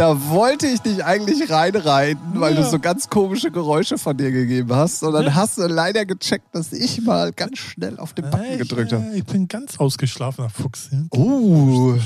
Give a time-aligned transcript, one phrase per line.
[0.00, 2.62] Da wollte ich dich eigentlich reinreiten, weil Ja.
[2.62, 5.02] du so ganz komische Geräusche von dir gegeben hast.
[5.02, 5.34] Und dann Ja.
[5.34, 9.04] hast du leider gecheckt, dass ich mal ganz schnell auf den Button gedrückt habe.
[9.14, 10.88] Ich, bin ganz ausgeschlafener Fuchs.
[11.10, 11.96] Oh.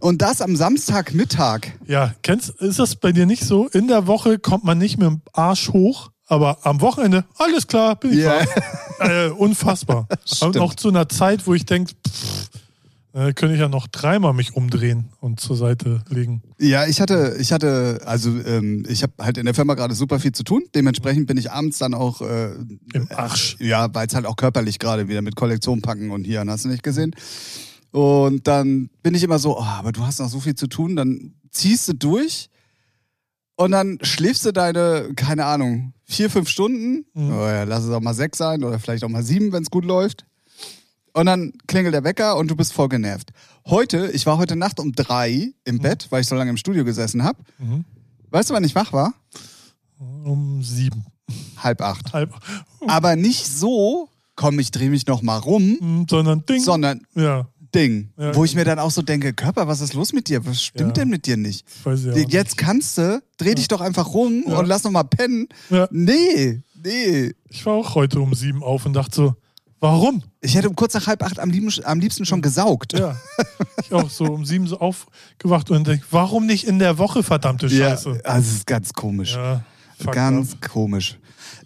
[0.00, 1.72] Und das am Samstagmittag.
[1.88, 3.66] Ja, kennst, ist das bei dir nicht so?
[3.66, 7.96] In der Woche kommt man nicht mit dem Arsch hoch, aber am Wochenende, alles klar,
[7.96, 8.42] bin ich Ja.
[9.00, 9.08] wach.
[9.08, 10.06] Äh, unfassbar.
[10.42, 11.94] Und auch zu einer Zeit, wo ich denke,
[13.12, 16.42] äh, könnte ich ja noch dreimal mich umdrehen und zur Seite legen.
[16.58, 20.20] Ja, ich hatte, ich hatte, also ähm, ich habe halt in der Firma gerade super
[20.20, 20.62] viel zu tun.
[20.74, 22.52] Dementsprechend bin ich abends dann auch, äh,
[22.94, 23.56] Im Arsch.
[23.60, 26.68] ja, weil es halt auch körperlich gerade wieder mit Kollektion packen und hier, hast du
[26.68, 27.14] nicht gesehen.
[27.92, 30.94] Und dann bin ich immer so, oh, aber du hast noch so viel zu tun,
[30.94, 32.48] dann ziehst du durch
[33.56, 37.32] und dann schläfst du deine, keine Ahnung, vier, fünf Stunden, Mhm.
[37.32, 39.70] oh ja, lass es auch mal sechs sein oder vielleicht auch mal sieben, wenn es
[39.70, 40.24] gut läuft.
[41.12, 43.30] Und dann klingelt der Wecker und du bist voll genervt.
[43.66, 46.84] Heute, ich war heute Nacht um drei im Bett, weil ich so lange im Studio
[46.84, 47.38] gesessen habe.
[47.58, 47.84] Mhm.
[48.30, 49.12] Weißt du, wann ich wach war?
[49.98, 51.04] Um sieben.
[51.58, 52.12] Halb acht.
[52.12, 52.34] Halb.
[52.86, 56.62] Aber nicht so, komm, ich drehe mich noch mal rum, Mm, Sondern Ding.
[56.62, 58.10] sondern ja, Ding.
[58.16, 58.34] Ja.
[58.34, 60.44] Wo ich mir dann auch so denke, Körper, was ist los mit dir?
[60.46, 61.02] Was stimmt Ja.
[61.02, 61.66] denn mit dir nicht?
[61.84, 65.48] weiß ich Jetzt kannst du, dreh dich doch einfach rum und lass noch mal pennen.
[65.90, 67.32] Nee, nee.
[67.48, 69.34] Ich war auch heute um sieben auf und dachte so,
[69.80, 70.22] warum?
[70.40, 72.98] Ich hätte um kurz nach halb acht am liebsten, am liebsten schon gesaugt.
[72.98, 73.16] Ja.
[73.82, 77.68] Ich auch so um sieben so aufgewacht und denke, warum nicht in der Woche, verdammte
[77.68, 78.20] Scheiße?
[78.24, 79.34] also es ist ganz komisch.
[79.34, 79.64] Ja,
[80.04, 80.70] fuck ganz up.
[80.70, 81.18] komisch.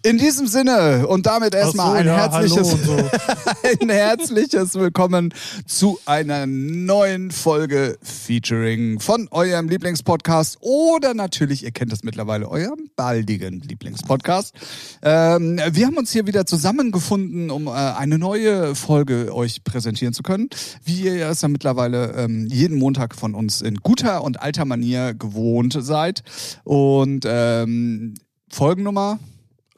[0.03, 2.95] In diesem Sinne und damit erstmal so, ein ja, herzliches so.
[3.81, 5.33] ein herzliches Willkommen
[5.65, 12.91] zu einer neuen Folge Featuring von eurem Lieblingspodcast oder natürlich, ihr kennt es mittlerweile, eurem
[12.95, 14.53] baldigen Lieblingspodcast.
[15.01, 20.21] Ähm, wir haben uns hier wieder zusammengefunden, um äh, eine neue Folge euch präsentieren zu
[20.21, 20.49] können.
[20.83, 25.15] Wie ihr es ja mittlerweile ähm, jeden Montag von uns in guter und alter Manier
[25.15, 26.21] gewohnt seid.
[26.63, 28.13] Und ähm,
[28.49, 29.19] Folgennummer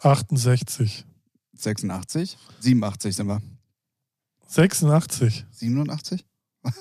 [0.01, 1.05] 68.
[1.57, 3.41] 86, 87 sind wir.
[4.47, 5.45] 86.
[5.51, 6.23] 87?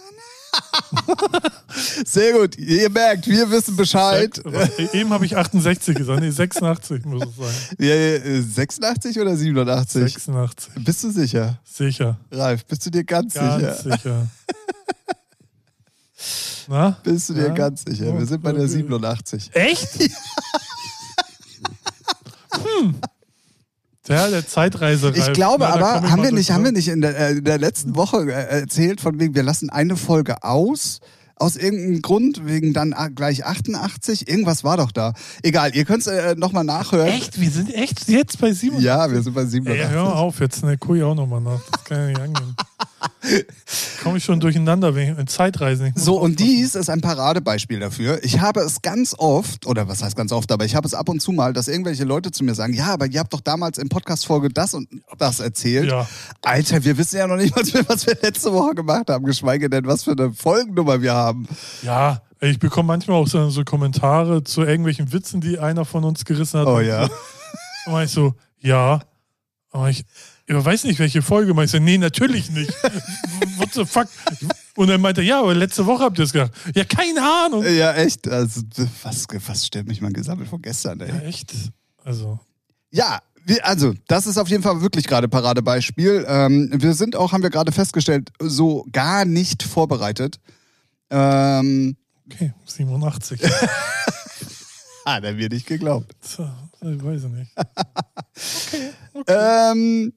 [2.06, 2.56] Sehr gut.
[2.58, 4.40] Ihr merkt, wir wissen Bescheid.
[4.44, 6.20] Sech- Eben habe ich 68 gesagt.
[6.20, 7.54] Nee, 86 muss es sein.
[7.78, 10.02] Ja, äh, 86 oder 87?
[10.02, 10.72] 86.
[10.84, 11.58] Bist du sicher?
[11.64, 12.18] Sicher.
[12.30, 13.96] Ralf, bist du dir ganz, Ganz sicher?
[13.96, 14.28] sicher.
[16.68, 16.98] Na?
[17.02, 17.54] Bist du dir Ja?
[17.54, 18.16] ganz sicher?
[18.18, 19.50] Wir sind bei der 87.
[19.54, 19.88] Echt?
[22.58, 22.94] hm.
[24.08, 25.12] Ja, der Zeitreise.
[25.14, 27.96] Ich glaube Na, aber, haben wir nicht, haben wir nicht in der, äh, der letzten
[27.96, 31.00] Woche äh, erzählt, von wegen, wir lassen eine Folge aus,
[31.34, 34.28] aus irgendeinem Grund, wegen dann gleich 88?
[34.28, 35.12] Irgendwas war doch da.
[35.42, 37.08] Egal, ihr könnt es äh, nochmal nachhören.
[37.08, 37.40] Echt?
[37.40, 38.84] Wir sind echt jetzt bei 87?
[38.84, 39.90] Ja, wir sind bei Ey, 87.
[39.90, 41.60] hör mal auf, jetzt ne, ich auch nochmal nach.
[41.72, 42.56] Das kann ja nicht angehen.
[44.02, 45.92] Komme ich schon durcheinander wegen Zeitreisen.
[45.96, 48.22] So, und dies ist ein Paradebeispiel dafür.
[48.22, 51.08] Ich habe es ganz oft, oder was heißt ganz oft, aber ich habe es ab
[51.08, 53.78] und zu mal, dass irgendwelche Leute zu mir sagen, ja, aber ihr habt doch damals
[53.78, 55.90] in Podcast-Folge das und das erzählt.
[55.90, 56.06] Ja.
[56.42, 59.68] Alter, wir wissen ja noch nicht, was wir, was wir letzte Woche gemacht haben, geschweige
[59.68, 61.48] denn, was für eine Folgennummer wir haben.
[61.82, 66.24] Ja, ich bekomme manchmal auch so, so Kommentare zu irgendwelchen Witzen, die einer von uns
[66.24, 66.66] gerissen hat.
[66.66, 67.08] Oh ja.
[67.86, 69.00] Und war ich so, ja.
[69.70, 70.04] Aber ich,
[70.46, 71.60] ich weiß nicht, welche Folge.
[71.62, 72.70] Ich so, nee, natürlich nicht.
[73.56, 74.08] What the fuck?
[74.76, 76.52] Und dann meinte er, ja, aber letzte Woche habt ihr es gemacht.
[76.74, 77.64] Ja, keine Ahnung.
[77.64, 78.28] Ja, echt.
[78.28, 78.62] Also,
[79.02, 81.08] was, was stellt mich mal gesammelt von gestern, ey.
[81.08, 81.52] Ja, echt?
[82.04, 82.38] Also,
[82.90, 83.20] Ja,
[83.62, 86.24] also, das ist auf jeden Fall wirklich gerade Paradebeispiel.
[86.28, 90.38] Ähm, wir sind auch, haben wir gerade festgestellt, so gar nicht vorbereitet.
[91.10, 91.96] Ähm,
[92.30, 93.40] okay, 87.
[95.04, 96.12] hat er mir nicht geglaubt.
[96.20, 96.48] So,
[96.82, 97.52] ich weiß ich nicht.
[99.28, 100.12] Ähm,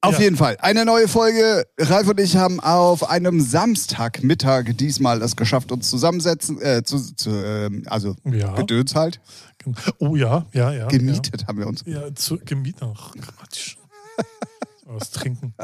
[0.00, 0.20] auf Ja.
[0.20, 0.56] jeden Fall.
[0.60, 1.64] Eine neue Folge.
[1.78, 7.30] Ralf und ich haben auf einem Samstagmittag diesmal es geschafft, uns zusammensetzen, äh, zu, zu
[7.30, 8.54] ähm, also Ja.
[8.54, 9.20] Gedöns halt.
[9.98, 10.86] Oh ja, ja, ja.
[10.88, 11.82] Gemietet haben wir uns.
[11.86, 12.82] Ja, ja zu, gemietet.
[12.82, 13.76] Ach, Quatsch.
[14.86, 15.54] Was trinken.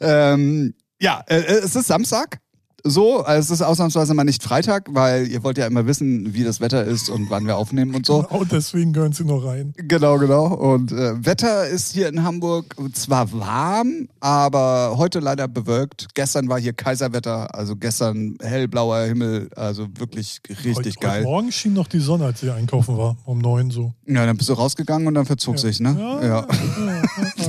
[0.00, 2.40] Ähm, ja, äh, es ist Samstag.
[2.84, 6.44] So, also es ist ausnahmsweise mal nicht Freitag, weil ihr wollt ja immer wissen, wie
[6.44, 8.26] das Wetter ist und wann wir aufnehmen und so.
[8.30, 9.72] Oh, deswegen gehören sie noch rein.
[9.76, 10.46] Genau, genau.
[10.46, 16.08] Und äh, Wetter ist hier in Hamburg zwar warm, aber heute leider bewölkt.
[16.14, 21.12] Gestern war hier Kaiserwetter, also gestern hellblauer Himmel, also wirklich richtig heute, geil.
[21.20, 23.16] Heute Morgen schien noch die Sonne, als ich einkaufen war.
[23.24, 23.92] Um neun so.
[24.06, 25.96] Ja, dann bist du rausgegangen und dann verzog sich, ne?
[25.98, 26.46] Ja, Ja.
[26.46, 27.02] ja,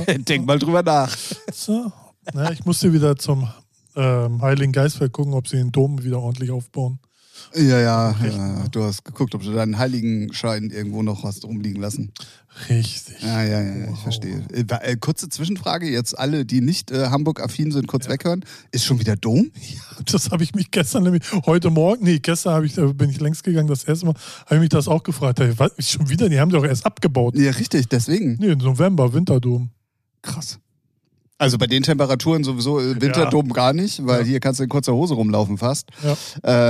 [0.06, 0.14] ja.
[0.18, 1.16] Denk mal drüber nach.
[1.52, 1.92] So.
[2.34, 3.48] Na, ich musste wieder zum
[3.96, 6.98] ähm, Heiligen Geistfeld gucken, ob sie den Dom wieder ordentlich aufbauen.
[7.54, 12.12] Ja, ja, ja, du hast geguckt, ob du deinen Heiligenschein irgendwo noch hast rumliegen lassen.
[12.68, 13.16] Richtig.
[13.22, 14.02] Ja, ja, ja, ich Wow.
[14.02, 14.42] verstehe.
[14.52, 18.44] Äh, äh, kurze Zwischenfrage, jetzt alle, die nicht äh, Hamburg-affin sind, kurz weghören.
[18.70, 19.50] Ist schon wieder Dom?
[20.10, 23.44] Das habe ich mich gestern nämlich, heute Morgen, nee, gestern habe ich, bin ich längst
[23.44, 24.14] gegangen, das erste Mal,
[24.46, 25.40] habe ich mich das auch gefragt.
[25.58, 27.36] Was, schon wieder, die haben doch erst abgebaut.
[27.36, 28.36] Ja, richtig, deswegen.
[28.40, 29.70] Nee, im November, Winterdom.
[30.22, 30.58] Krass.
[31.42, 34.26] Also bei den Temperaturen sowieso äh, Winterdom gar nicht, weil Ja.
[34.26, 35.88] hier kannst du in kurzer Hose rumlaufen fast.
[36.04, 36.16] Ja.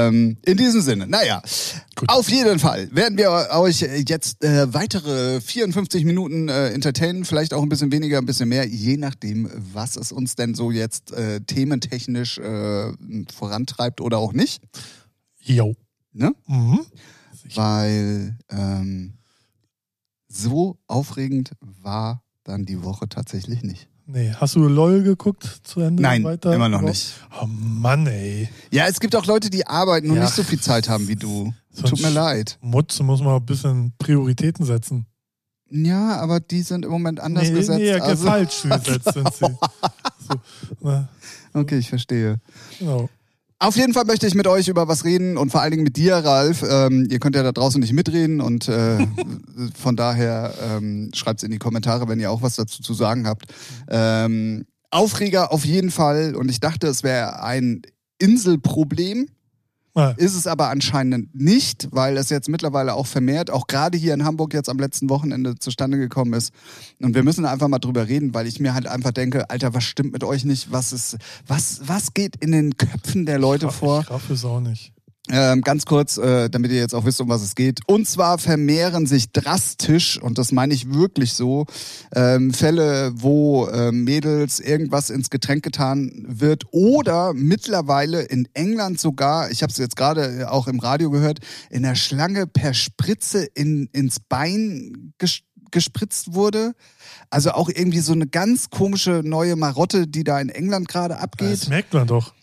[0.09, 1.43] Ähm, in diesem Sinne, naja,
[1.95, 2.09] Gut.
[2.09, 7.63] auf jeden Fall werden wir euch jetzt äh, weitere 54 Minuten äh, entertainen, vielleicht auch
[7.63, 11.43] ein bisschen weniger, ein bisschen mehr, je nachdem, was es uns denn so jetzt äh,
[11.43, 12.93] thementechnisch äh,
[13.31, 14.63] vorantreibt oder auch nicht.
[15.43, 15.75] Jo.
[16.15, 16.33] Ne?
[16.47, 16.81] Mhm.
[17.55, 19.19] Weil ähm,
[20.29, 23.89] so aufregend war dann die Woche tatsächlich nicht.
[24.07, 26.03] Nee, hast du LOL geguckt zu Ende?
[26.03, 26.53] Nein, Weiter?
[26.55, 27.15] immer noch nicht.
[27.41, 28.49] Oh Mann, ey.
[28.73, 30.23] Ja, es gibt auch Leute, die arbeiten und Ja.
[30.25, 31.55] nicht so viel Zeit haben wie du.
[31.71, 32.59] Sonst- Tut mir leid.
[32.61, 35.07] Mutze muss man ein bisschen Prioritäten setzen.
[35.71, 37.79] Ja, aber die sind im Moment anders nee, gesetzt.
[37.79, 39.47] nee, also, falsch gesetzt sind sie.
[40.29, 40.37] So,
[40.83, 41.09] na,
[41.53, 42.39] okay, ich verstehe.
[42.79, 43.09] genau.
[43.63, 45.97] Auf jeden Fall möchte ich mit euch über was reden und vor allen Dingen mit
[45.97, 46.65] dir, Ralf.
[46.69, 48.99] Ähm, ihr könnt ja da draußen nicht mitreden und äh,
[49.81, 53.25] von daher ähm, schreibt es in die Kommentare, wenn ihr auch was dazu zu sagen
[53.25, 53.45] habt.
[53.89, 57.83] Ähm, Aufreger auf jeden Fall und ich dachte, es wäre ein
[58.19, 59.29] Inselproblem.
[59.95, 64.15] Ah, Ist es aber anscheinend nicht, weil es jetzt mittlerweile auch vermehrt, auch gerade hier
[64.15, 66.53] in Hamburg jetzt am letzten Wochenende zustande gekommen ist.
[67.01, 69.85] Und wir müssen einfach mal drüber reden, weil ich mir halt einfach denke, Alter, was
[69.85, 70.73] stimmt mit euch nicht?
[70.73, 74.01] Was ist, was, was geht in den Köpfen der Leute vor?
[74.01, 74.95] Ich raff es auch nicht.
[75.31, 77.79] Ähm, ganz kurz, äh, damit ihr jetzt auch wisst, um was es geht.
[77.87, 81.67] Und zwar vermehren sich drastisch, und das meine ich wirklich so,
[82.13, 89.49] ähm, Fälle, wo ähm, Mädels irgendwas ins Getränk getan wird oder mittlerweile in England sogar,
[89.53, 91.39] ich habe es jetzt gerade auch im Radio gehört,
[91.71, 96.75] in der Schlange per Spritze in, ins Bein ges gespritzt wurde.
[97.31, 101.53] Also auch irgendwie so eine ganz komische neue Marotte, die da in England gerade abgeht.
[101.53, 102.35] Das merkt man doch.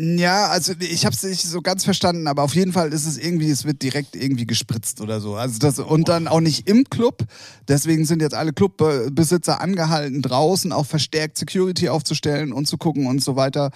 [0.00, 3.18] Ja, also ich habe es nicht so ganz verstanden, aber auf jeden Fall ist es
[3.18, 5.34] irgendwie, es wird direkt irgendwie gespritzt oder so.
[5.34, 7.24] Also das und dann auch nicht im Club.
[7.66, 13.24] Deswegen sind jetzt alle Clubbesitzer angehalten, draußen auch verstärkt Security aufzustellen und zu gucken und
[13.24, 13.72] so weiter.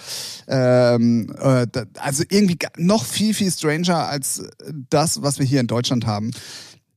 [0.46, 1.66] Ähm, äh,
[1.98, 4.44] also irgendwie noch viel viel stranger als
[4.90, 6.30] das, was wir hier in Deutschland haben.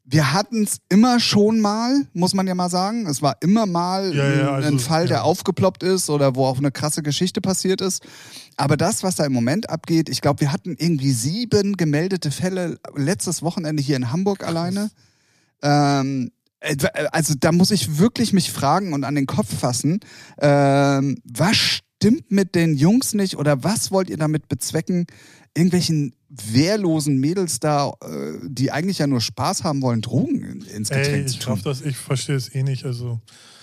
[0.07, 3.07] Wir hatten es immer schon mal, muss man ja mal sagen.
[3.07, 5.23] Es war immer mal Ja, ja, ein, also, ein Fall, der ja.
[5.23, 8.03] aufgeploppt ist oder wo auch eine krasse Geschichte passiert ist.
[8.57, 12.79] Aber das, was da im Moment abgeht, ich glaube, wir hatten irgendwie sieben gemeldete Fälle
[12.95, 14.89] letztes Wochenende hier in Hamburg alleine.
[15.61, 16.31] Ähm,
[16.61, 16.75] äh,
[17.11, 19.99] also da muss ich wirklich mich fragen und an den Kopf fassen,
[20.39, 25.05] ähm, was stimmt mit den Jungs nicht oder was wollt ihr damit bezwecken,
[25.55, 30.89] irgendwelchen wehrlosen Mädels da, äh, die eigentlich ja nur Spaß haben wollen, Drogen in- ins
[30.89, 31.61] Ey, Getränk ich zu tun?
[31.63, 32.85] das, ich verstehe es eh nicht.
[32.85, 33.54] Also, äh,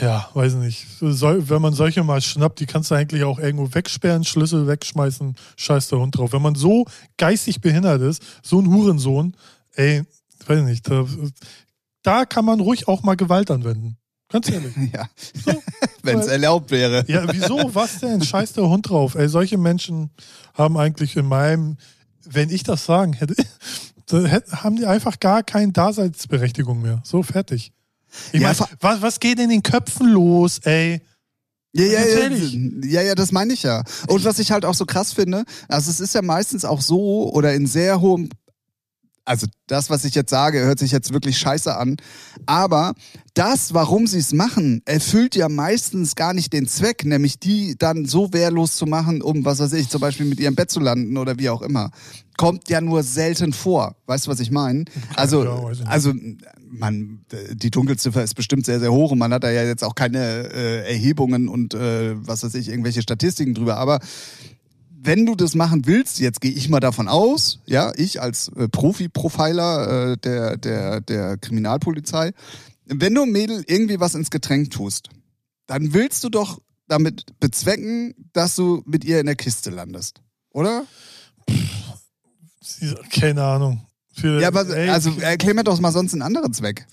[0.00, 0.86] ja, weiß nicht.
[1.00, 5.88] Wenn man solche mal schnappt, die kannst du eigentlich auch irgendwo wegsperren, Schlüssel wegschmeißen, scheiß
[5.88, 6.32] der Hund drauf.
[6.32, 6.86] Wenn man so
[7.16, 9.36] geistig behindert ist, so ein Hurensohn,
[9.74, 10.02] ey,
[10.46, 11.06] weiß nicht, da,
[12.02, 13.98] da kann man ruhig auch mal Gewalt anwenden.
[14.28, 14.74] Ganz ehrlich.
[14.92, 15.08] Ja,
[15.44, 15.52] So,
[16.02, 17.04] wenn es erlaubt wäre.
[17.08, 17.74] Ja, wieso?
[17.74, 18.22] Was denn?
[18.22, 19.14] Scheiß der Hund drauf.
[19.14, 20.10] Ey, solche Menschen
[20.54, 21.76] haben eigentlich in meinem,
[22.24, 23.34] wenn ich das sagen hätte,
[24.52, 27.00] haben die einfach gar keine Daseinsberechtigung mehr.
[27.04, 27.72] So, fertig.
[28.32, 31.00] Ich Ja, meine, was, was geht in den Köpfen los, ey?
[31.72, 32.28] Ja, ja, ja,
[32.84, 33.82] ja, ja, das meine ich ja.
[34.08, 37.30] Und was ich halt auch so krass finde, also es ist ja meistens auch so
[37.32, 38.30] oder in sehr hohem,
[39.26, 41.96] also das, was ich jetzt sage, hört sich jetzt wirklich scheiße an,
[42.46, 42.94] aber
[43.34, 48.06] das, warum sie es machen, erfüllt ja meistens gar nicht den Zweck, nämlich die dann
[48.06, 51.16] so wehrlos zu machen, um, was weiß ich, zum Beispiel mit ihrem Bett zu landen
[51.18, 51.90] oder wie auch immer.
[52.38, 53.96] Kommt ja nur selten vor.
[54.06, 54.84] Weißt du, was ich meine?
[55.16, 55.40] Also,
[55.86, 56.12] also
[56.68, 59.94] man, die Dunkelziffer ist bestimmt sehr, sehr hoch und man hat da ja jetzt auch
[59.94, 63.76] keine äh, Erhebungen und äh, was weiß ich, irgendwelche Statistiken drüber.
[63.76, 64.00] Aber
[65.06, 68.68] wenn du das machen willst, jetzt gehe ich mal davon aus, ja, ich als äh,
[68.68, 72.32] Profi-Profiler äh, der, der, der Kriminalpolizei,
[72.86, 75.08] wenn du Mädel irgendwie was ins Getränk tust,
[75.66, 80.20] dann willst du doch damit bezwecken, dass du mit ihr in der Kiste landest.
[80.50, 80.84] Oder?
[83.10, 83.86] Keine Ahnung.
[84.12, 86.86] Für, Ja, aber ey, also erklär mir doch mal sonst einen anderen Zweck.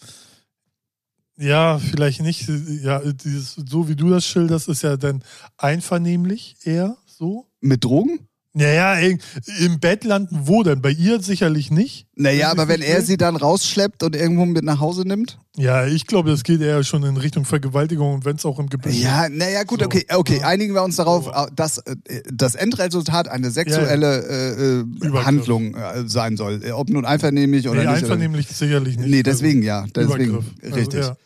[1.37, 2.47] ja, vielleicht nicht.
[2.47, 5.23] Ja, dieses, so wie du das schilderst, ist ja dann
[5.57, 7.47] einvernehmlich eher so.
[7.63, 8.19] Mit Drogen?
[8.55, 9.17] Naja, ey,
[9.61, 10.79] im Bett landen wo denn?
[10.79, 12.05] Bei ihr sicherlich nicht.
[12.15, 13.03] Naja, aber wenn er will.
[13.03, 15.39] sie dann rausschleppt und irgendwo mit nach Hause nimmt?
[15.57, 18.69] Ja, ich glaube, das geht eher schon in Richtung Vergewaltigung und wenn es auch im
[18.69, 20.47] Gebüsch Ja, naja, gut, So, okay, okay, ja.
[20.47, 21.31] einigen wir uns darauf, So.
[21.55, 21.95] dass äh,
[22.31, 25.25] das Endresultat eine sexuelle äh, äh, Übergriff.
[25.25, 26.63] Handlung äh, sein soll.
[26.63, 28.03] Äh, Ob nun einvernehmlich oder Nee, nicht.
[28.03, 29.15] einvernehmlich sicherlich Oder, nicht.
[29.15, 30.45] nee, deswegen ja, Also, deswegen, Übergriff.
[30.61, 30.99] Also, richtig.
[30.99, 31.17] ja.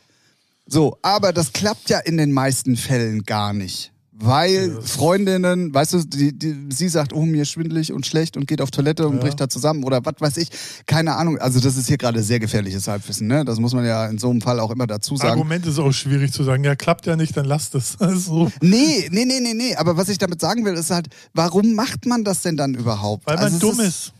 [0.65, 3.91] So, aber das klappt ja in den meisten Fällen gar nicht.
[4.19, 4.81] Weil Ja.
[4.81, 8.61] Freundinnen, weißt du, die, die, sie sagt, oh, mir ist schwindelig und schlecht und geht
[8.61, 9.21] auf Toilette und Ja.
[9.21, 10.49] bricht da zusammen oder was weiß ich.
[10.87, 11.37] Keine Ahnung.
[11.37, 13.45] Also, das ist hier gerade sehr gefährliches Halbwissen, ne?
[13.45, 15.31] Das muss man ja in so einem Fall auch immer dazu sagen.
[15.31, 16.63] Argument ist auch schwierig zu sagen.
[16.63, 17.95] Ja, klappt ja nicht, dann lasst es.
[17.99, 19.75] Also, Nee, nee, nee, nee, nee.
[19.75, 23.27] Aber was ich damit sagen will, ist halt, warum macht man das denn dann überhaupt?
[23.27, 24.13] weil man Also dumm ist.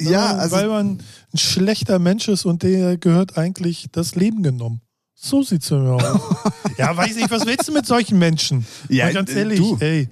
[0.00, 0.98] Ja, also weil man
[1.32, 4.80] ein schlechter Mensch ist und der gehört eigentlich das Leben genommen.
[5.18, 6.02] So sieht's mir aus.
[6.78, 8.66] ja, weiß ich, was willst du mit solchen Menschen?
[8.88, 9.76] Ja, Mal ganz äh, ehrlich, du.
[9.80, 10.08] ey,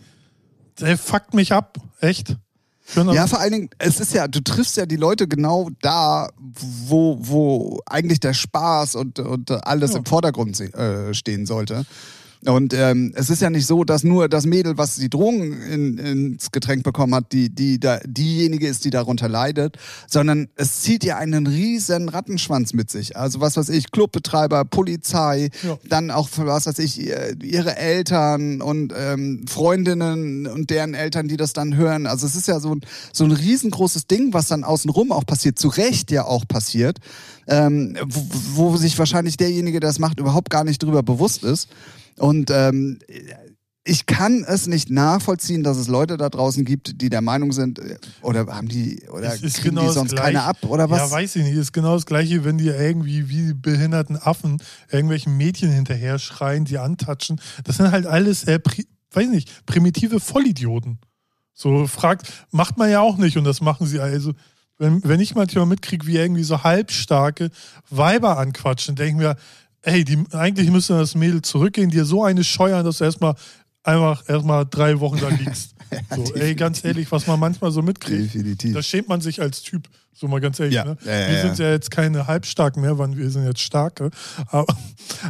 [0.81, 2.37] der fuckt mich ab, echt.
[2.87, 6.29] Schön, Ja, vor allen Dingen, es ist ja, du triffst ja die Leute genau da,
[6.39, 9.99] wo, wo eigentlich der Spaß und, und alles Ja.
[9.99, 11.85] im Vordergrund äh, stehen sollte.
[12.47, 15.99] Und ähm, es ist ja nicht so, dass nur das Mädel, was die Drogen in,
[15.99, 19.77] ins Getränk bekommen hat, die, die da, diejenige ist, die darunter leidet,
[20.09, 23.17] sondern es zieht ja einen riesen Rattenschwanz mit sich.
[23.17, 25.79] Also was weiß ich, Clubbetreiber, Polizei, Ja.
[25.89, 31.37] dann auch was weiß ich, ihr- ihre Eltern und ähm, Freundinnen und deren Eltern, die
[31.39, 32.07] das dann hören.
[32.07, 32.81] Also es ist ja so ein,
[33.13, 36.99] so ein riesengroßes Ding, was dann außenrum auch passiert, zu Recht ja auch passiert,
[37.47, 41.69] ähm, wo, wo sich wahrscheinlich derjenige, der das macht, überhaupt gar nicht drüber bewusst ist.
[42.19, 42.99] Und ähm,
[43.85, 47.79] ich kann es nicht nachvollziehen, dass es Leute da draußen gibt, die der Meinung sind,
[47.79, 50.99] äh, oder haben die, oder ist kriegen genau die sonst keine ab, oder was?
[50.99, 51.57] Ja, weiß ich nicht.
[51.57, 56.79] Ist genau das Gleiche, wenn die irgendwie wie behinderten Affen irgendwelchen Mädchen hinterher schreien, die
[56.79, 57.41] antatschen.
[57.65, 58.59] Das sind halt alles, äh,
[59.13, 60.99] weiß nicht, primitive Vollidioten.
[61.53, 64.33] So fragt, macht man ja auch nicht und das machen sie also.
[64.77, 67.51] Wenn, wenn ich manchmal mitkriege, wie irgendwie so halbstarke
[67.91, 69.37] Weiber anquatschen, denken wir,
[69.85, 73.35] ey, die, eigentlich müsste das Mädel zurückgehen, dir so eine scheuern, dass du erstmal
[73.83, 75.75] einfach erstmal drei Wochen da liegst.
[76.17, 78.35] so, ey, ganz ehrlich, was man manchmal so mitkriegt.
[78.35, 78.75] Definitiv.
[78.75, 80.75] Da schämt man sich als Typ, so mal ganz ehrlich.
[80.75, 80.85] Ja.
[80.85, 80.97] Ne?
[81.05, 84.11] Ja, wir sind ja jetzt keine Halbstarken mehr, weil wir sind jetzt Starke.
[84.49, 84.75] Aber,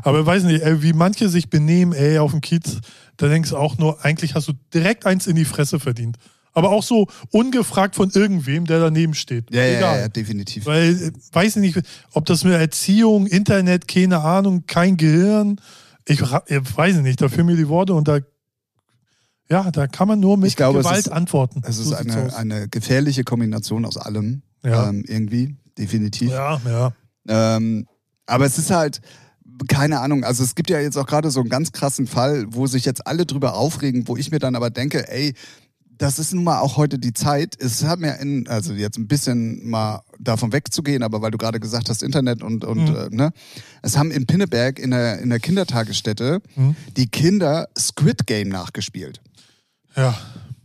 [0.03, 2.79] aber weiß nicht, ey, wie manche sich benehmen, ey, auf dem Kiez,
[3.17, 6.17] da denkst du auch nur, eigentlich hast du direkt eins in die Fresse verdient.
[6.55, 9.53] Aber auch so ungefragt von irgendwem, der daneben steht.
[9.53, 9.95] ja, ja, Egal.
[9.97, 10.67] ja, ja, definitiv.
[10.67, 11.81] Weil, äh, weiß ich nicht,
[12.13, 15.61] ob das mit Erziehung, Internet, keine Ahnung, kein Gehirn.
[16.07, 18.21] Ich, ich weiß nicht, da fehlen mir die Worte und da,
[19.51, 21.63] ja, da kann man nur mit glaube, es Gewalt ist- antworten.
[21.67, 22.35] Es ist So eine, aus.
[22.35, 24.43] eine gefährliche Kombination aus allem.
[24.65, 24.89] Ja.
[24.89, 26.31] Ähm, irgendwie, definitiv.
[26.31, 26.93] Ja, ja.
[27.29, 27.87] Ähm,
[28.27, 29.01] aber es ist halt,
[29.69, 32.67] keine Ahnung, also es gibt ja jetzt auch gerade so einen ganz krassen Fall, wo
[32.67, 35.35] sich jetzt alle drüber aufregen, wo ich mir dann aber denke, ey,
[35.99, 37.57] das ist nun mal auch heute die Zeit.
[37.59, 41.61] Es hat mir in, also jetzt ein bisschen mal davon wegzugehen, aber weil du gerade
[41.61, 42.97] gesagt hast, Internet und, und Mhm.
[42.97, 43.33] äh, ne,
[43.83, 46.77] es haben in Pinneberg in der, in der Kindertagesstätte Mhm.
[46.97, 49.21] die Kinder Squid Game nachgespielt.
[49.97, 50.19] Ja.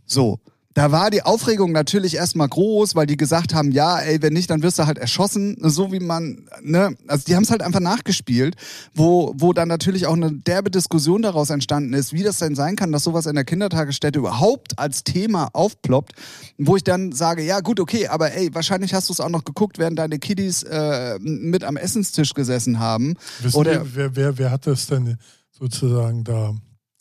[0.06, 0.40] So.
[0.80, 4.48] Da war die Aufregung natürlich erstmal groß, weil die gesagt haben, ja, ey, wenn nicht,
[4.48, 7.80] dann wirst du halt erschossen, so wie man, ne, also die haben es halt einfach
[7.80, 8.56] nachgespielt,
[8.94, 12.76] wo, wo dann natürlich auch eine derbe Diskussion daraus entstanden ist, wie das denn sein
[12.76, 16.14] kann, dass sowas in der Kindertagesstätte überhaupt als Thema aufploppt,
[16.56, 19.44] wo ich dann sage, ja gut, okay, aber ey, wahrscheinlich hast du es auch noch
[19.44, 23.16] geguckt, während deine Kiddies äh, mit am Essenstisch gesessen haben.
[23.42, 25.18] Wissen Oder wir, wer, wer, wer hat das denn
[25.50, 26.54] sozusagen da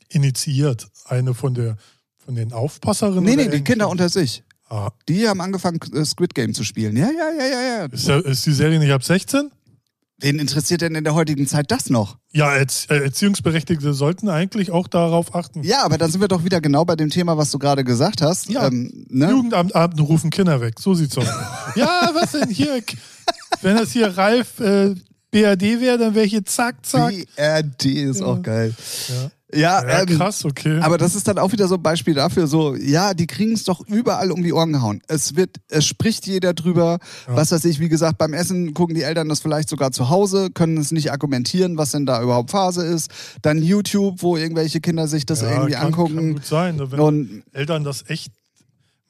[0.09, 0.89] initiiert?
[1.05, 1.77] Eine von der
[2.29, 3.23] von den Aufpasserinnen?
[3.23, 3.63] nee, nee, die?
[3.63, 4.43] Kinder unter sich.
[4.69, 6.95] Ah, Die haben angefangen, äh, Squid Game zu spielen.
[6.95, 7.85] Ja, ja, ja, ja, ja.
[7.85, 9.49] ist, der, ist die Serie nicht ab 16?
[10.19, 12.19] Wen interessiert denn in der heutigen Zeit das noch?
[12.31, 15.63] Ja, äh, Erziehungsberechtigte sollten eigentlich auch darauf achten.
[15.63, 18.21] Ja, aber dann sind wir doch wieder genau bei dem Thema, was du gerade gesagt
[18.21, 18.47] hast.
[18.47, 18.67] Ja.
[18.67, 19.31] Ähm, ne?
[19.31, 20.75] Jugendamtabende rufen Kinder weg.
[20.79, 21.25] So sieht's aus.
[21.75, 22.83] ja, was denn hier?
[23.63, 24.93] Wenn das hier Ralf äh,
[25.31, 27.11] BRD wäre, dann wäre hier zack, zack.
[27.35, 28.75] BRD ist auch geil.
[29.07, 30.79] Ja, Ja, ja ähm, krass, okay.
[30.81, 33.63] aber das ist dann auch wieder so ein Beispiel dafür, so, ja, die kriegen es
[33.63, 35.01] doch überall um die Ohren gehauen.
[35.07, 37.35] Es wird, es spricht jeder drüber, Ja.
[37.35, 40.49] was weiß ich, wie gesagt, beim Essen gucken die Eltern das vielleicht sogar zu Hause,
[40.51, 43.09] können es nicht argumentieren, was denn da überhaupt Phase ist.
[43.41, 46.33] Dann YouTube, wo irgendwelche Kinder sich das ja, irgendwie kann, Kann angucken.
[46.35, 48.31] gut sein, wenn Und Eltern das echt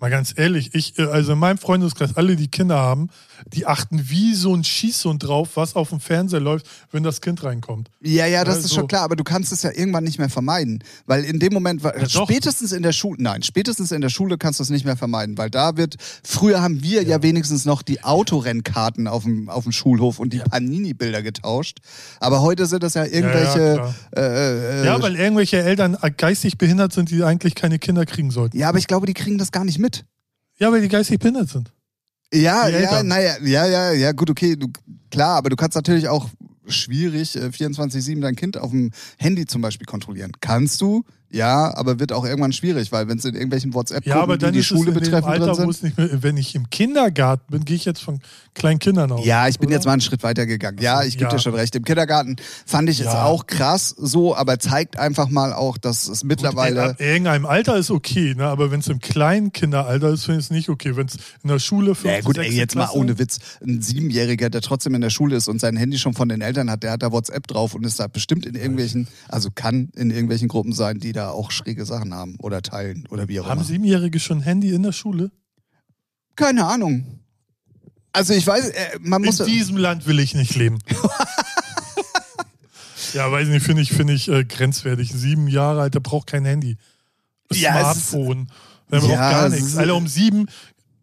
[0.01, 3.09] Mal ganz ehrlich, ich, äh, also in meinem Freundeskreis, alle, die Kinder haben,
[3.53, 7.43] die achten wie so ein Schießhund drauf, was auf dem Fernseher läuft, wenn das Kind
[7.43, 7.89] reinkommt.
[8.01, 10.29] Ja, ja, das Also- ist schon klar, aber du kannst es ja irgendwann nicht mehr
[10.29, 10.81] vermeiden.
[11.05, 11.93] Weil in dem Moment, doch.
[12.25, 15.37] spätestens in der Schule, nein, spätestens in der Schule kannst du es nicht mehr vermeiden,
[15.37, 19.73] weil da wird, früher haben wir ja, wenigstens noch die Autorennkarten auf dem, auf dem
[19.73, 21.79] Schulhof und die Panini-Bilder getauscht.
[22.21, 23.73] Aber heute sind das ja irgendwelche.
[23.75, 23.95] klar.
[24.15, 28.57] äh, äh, Ja, weil irgendwelche Eltern geistig behindert sind, die eigentlich keine Kinder kriegen sollten.
[28.57, 29.88] ja, aber ich glaube, die kriegen das gar nicht mit.
[30.57, 31.71] Ja, weil die geistig behindert sind.
[32.33, 33.07] Ja, Die ja, Eltern.
[33.07, 34.67] naja, ja, ja, ja, gut, okay, du,
[35.09, 36.29] klar, aber du kannst natürlich auch
[36.67, 40.31] schwierig äh, 24-7 dein Kind auf dem Handy zum Beispiel kontrollieren.
[40.39, 44.21] Kannst du, ja, aber wird auch irgendwann schwierig, weil wenn es in irgendwelchen whatsapp Ja,
[44.21, 45.69] aber die dann die ist Schule es in dem betreffen Alter, drin sind.
[45.69, 48.19] es nicht mehr, wenn ich im Kindergarten bin, gehe ich jetzt von
[48.55, 49.25] kleinen Kindern aus.
[49.25, 49.75] Ja, ich bin oder?
[49.75, 50.79] jetzt mal einen Schritt weiter gegangen.
[50.81, 51.29] Ja, ich gebe Ja.
[51.29, 51.75] dir schon recht.
[51.75, 53.25] Im Kindergarten fand ich es Ja.
[53.25, 56.83] auch krass so, aber zeigt einfach mal auch, dass es Gut, mittlerweile.
[56.91, 58.45] Ab irgendeinem Alter ist okay, ne?
[58.45, 60.95] aber wenn es im kleinen Kinderalter ist, finde ich es nicht okay.
[60.95, 63.39] Wenn es in der Schule Ja gut, ey, jetzt mal Klasse- ohne Witz.
[63.63, 66.69] Ein Siebenjähriger, der trotzdem in der Schule ist und sein Handy schon von den Eltern
[66.71, 70.09] hat, der hat da WhatsApp drauf und ist da bestimmt in irgendwelchen, also kann in
[70.11, 73.59] irgendwelchen Gruppen sein, die da auch schräge Sachen haben oder teilen oder wie auch Haben
[73.59, 73.67] immer.
[73.67, 75.31] Siebenjährige schon Handy in der Schule?
[76.35, 77.19] Keine Ahnung.
[78.13, 79.39] Also ich weiß, äh, man muss.
[79.39, 80.79] In diesem Land will ich nicht leben.
[83.13, 85.11] ja, weiß nicht, finde ich, finde ich äh, grenzwertig.
[85.11, 86.77] Sieben Jahre alt, der braucht kein Handy.
[87.51, 88.49] Ja, Smartphone.
[88.91, 89.75] Der braucht Ja, gar nichts.
[89.75, 90.47] Alter, um sieben,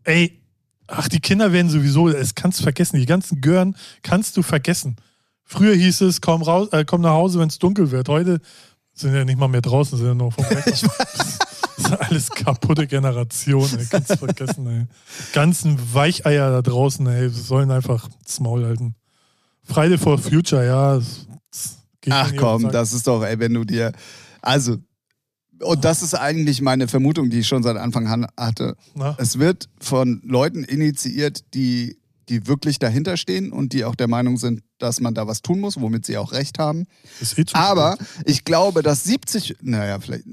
[0.05, 0.41] ey,
[0.87, 2.99] ach, die Kinder werden sowieso, es kannst du vergessen.
[2.99, 4.97] Die ganzen Gören kannst du vergessen.
[5.45, 8.09] Früher hieß es, komm, raus, äh, komm nach Hause, wenn es dunkel wird.
[8.09, 8.41] Heute
[8.97, 10.45] sind ja nicht mal mehr draußen, sind ja noch vom.
[11.79, 13.87] Das ist alles kaputte Generation, ey.
[13.88, 14.87] Kannst du vergessen, ey.
[15.35, 18.95] Ganzen Weicheier da draußen, ey, sollen einfach das Maul halten.
[19.62, 20.97] Friday for Future, ja.
[20.97, 21.76] Das, das
[22.09, 23.93] Ach komm, das ist doch, ey, wenn du dir.
[24.41, 24.79] Also,
[25.61, 28.75] und das ist eigentlich meine Vermutung, die ich schon seit Anfang an hatte.
[28.95, 29.15] Na?
[29.19, 34.37] Es wird von Leuten initiiert, die, die wirklich dahinter stehen und die auch der Meinung
[34.37, 36.87] sind, dass man da was tun muss, womit sie auch recht haben.
[37.21, 40.25] Ist eh Aber ich glaube, dass 70, naja, vielleicht,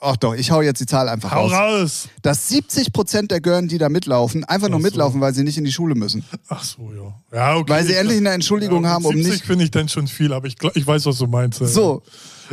[0.00, 1.52] ach doch, ich hau jetzt die Zahl einfach Hau raus.
[1.52, 2.08] raus!
[2.22, 4.86] Dass 70 Prozent der Gören, die da mitlaufen, einfach nur Ach so.
[4.86, 6.24] mitlaufen, weil sie nicht in die Schule müssen.
[6.48, 7.36] Ach so, ja.
[7.36, 7.70] Ja, okay.
[7.72, 9.44] Weil sie Ich- endlich eine Entschuldigung ja, haben, um 70 nicht.
[9.44, 11.60] finde ich dann schon viel, aber ich, ich weiß, was du meinst.
[11.60, 11.68] ey.
[11.68, 12.02] So,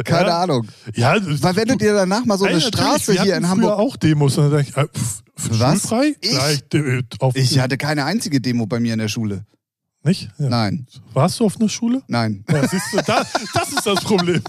[0.05, 0.41] keine Ja.
[0.43, 0.67] Ahnung.
[0.95, 3.77] Ja, Weil wenn du dir danach mal so eine Straße hier in Hamburg.
[3.79, 5.81] auch Demos und dann dachte ich, äh, pff, für Was?
[5.81, 6.15] schulfrei?
[6.21, 6.29] Ich?
[6.31, 9.45] Gleich, äh, auf, Ich hatte keine einzige Demo bei mir in der Schule.
[10.03, 10.29] Nicht?
[10.37, 10.49] Ja.
[10.49, 12.01] Nein, Warst du auf einer Schule?
[12.07, 12.45] nein.
[12.49, 14.41] Ja, siehst du, da, das ist das Problem.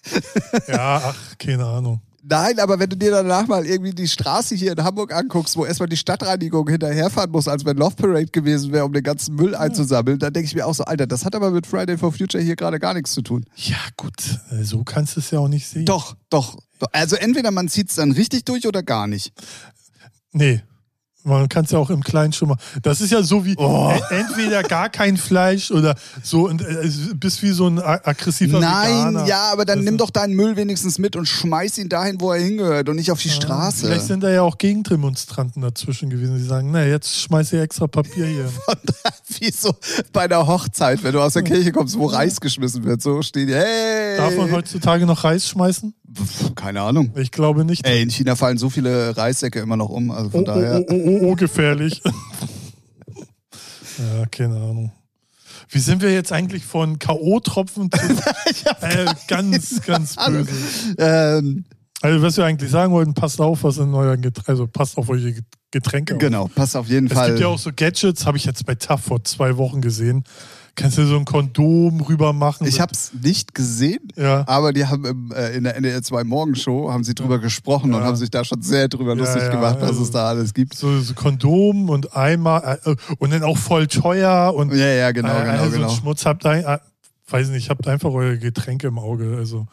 [0.68, 2.00] ja, ach, keine Ahnung.
[2.22, 5.64] Nein, aber wenn du dir danach mal irgendwie die Straße hier in Hamburg anguckst, wo
[5.64, 9.54] erstmal die Stadtreinigung hinterherfahren muss, als wenn Love Parade gewesen wäre, um den ganzen Müll
[9.54, 12.42] einzusammeln, dann denke ich mir auch so, Alter, das hat aber mit Friday for Future
[12.42, 13.44] hier gerade gar nichts zu tun.
[13.56, 15.86] Ja, gut, äh, so kannst du es ja auch nicht sehen.
[15.86, 16.56] Doch, doch.
[16.78, 16.88] doch.
[16.92, 19.32] Also entweder man zieht es dann richtig durch oder gar nicht.
[20.32, 20.62] Nee.
[21.22, 22.56] Man kann es ja auch im Kleinen schon mal.
[22.82, 23.92] Das ist ja so wie Oh.
[24.10, 28.88] äh, entweder gar kein Fleisch oder so und äh, bist wie so ein aggressiver Nein,
[29.14, 29.26] Veganer.
[29.26, 32.32] ja, aber dann Das nimm doch deinen Müll wenigstens mit und schmeiß ihn dahin, wo
[32.32, 33.86] er hingehört und nicht auf die Straße.
[33.86, 37.86] Vielleicht sind da ja auch Gegendemonstranten dazwischen gewesen, die sagen, na, jetzt schmeiß ich extra
[37.86, 38.48] Papier hier.
[39.40, 39.74] Wie so
[40.12, 43.02] bei einer Hochzeit, wenn du aus der Kirche kommst, wo Reis geschmissen wird.
[43.02, 44.16] So stehen die, hey!
[44.16, 45.94] Darf man heutzutage noch Reis schmeißen?
[46.54, 47.12] Keine Ahnung.
[47.16, 47.86] Ich glaube nicht.
[47.86, 50.10] Ey, in China fallen so viele Reissäcke immer noch um.
[50.10, 50.84] Also von oh, daher.
[50.88, 52.02] oh, oh, oh, oh, gefährlich.
[53.98, 54.92] ja, keine Ahnung.
[55.68, 60.50] Wie sind wir jetzt eigentlich von K.O.-Tropfen zu äh, ganz, ganz böse?
[60.98, 61.64] Ähm,
[62.02, 65.08] Also, was wir eigentlich sagen wollten, passt auf, was in euren Getränken, also passt auf
[65.10, 65.34] eure
[65.70, 66.18] Getränke auf.
[66.20, 67.28] genau, passt auf jeden Es Fall.
[67.28, 70.24] gibt ja auch so Gadgets, habe ich jetzt bei TAF vor zwei Wochen gesehen.
[70.76, 72.66] Kannst du so ein Kondom rüber machen?
[72.66, 74.44] ich habe es nicht gesehen, Ja.
[74.46, 78.00] aber die haben im, äh, in der NDR 2 Morgenshow haben sie drüber gesprochen und
[78.00, 78.06] Ja.
[78.06, 80.54] haben sich da schon sehr drüber Ja, lustig ja, gemacht, was also- es da alles
[80.54, 80.74] gibt.
[80.74, 85.36] so, so Kondom und Eimer äh, und dann auch voll teuer und Ja, ja, genau,
[85.36, 85.88] äh, genau, also genau.
[85.90, 86.78] Schmutz habt ein, äh,
[87.28, 89.66] weiß nicht, habt einfach eure Getränke im Auge, also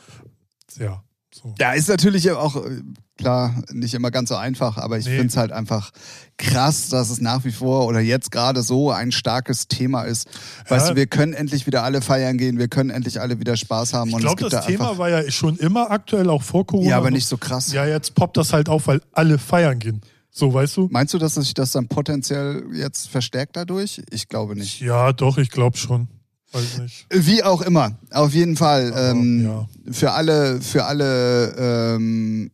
[0.80, 1.02] ja,
[1.38, 1.54] so.
[1.60, 2.82] Ja, ist natürlich auch, äh,
[3.18, 5.12] klar, nicht immer ganz so einfach, aber ich Nee.
[5.18, 5.92] finde es halt einfach
[6.38, 10.28] krass, dass es nach wie vor oder jetzt gerade so ein starkes Thema ist.
[10.70, 10.92] Weißt Ja.
[10.94, 14.10] du, wir können endlich wieder alle feiern gehen, wir können endlich alle wieder Spaß haben.
[14.12, 16.90] Ich glaube, das da Thema war ja schon immer aktuell, auch vor Corona.
[16.90, 17.72] Ja, aber nicht so krass.
[17.74, 20.02] Ja, jetzt poppt das halt auf, weil alle feiern gehen.
[20.30, 20.88] So, weißt du?
[20.92, 24.04] Meinst du, dass sich das dann potenziell jetzt verstärkt dadurch?
[24.12, 24.80] Ich glaube nicht.
[24.82, 26.10] Ja, doch, ich glaube schon.
[26.52, 27.06] Weiß nicht.
[27.10, 28.92] Wie auch immer, auf jeden Fall.
[28.94, 29.68] Aber, ähm, ja.
[29.92, 32.52] Für alle, für alle ähm,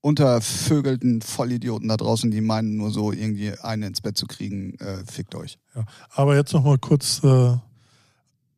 [0.00, 5.04] untervögelten Vollidioten da draußen, die meinen, nur so irgendwie einen ins Bett zu kriegen, äh,
[5.10, 5.58] fickt euch.
[5.74, 5.84] Ja.
[6.10, 7.56] Aber jetzt nochmal kurz äh,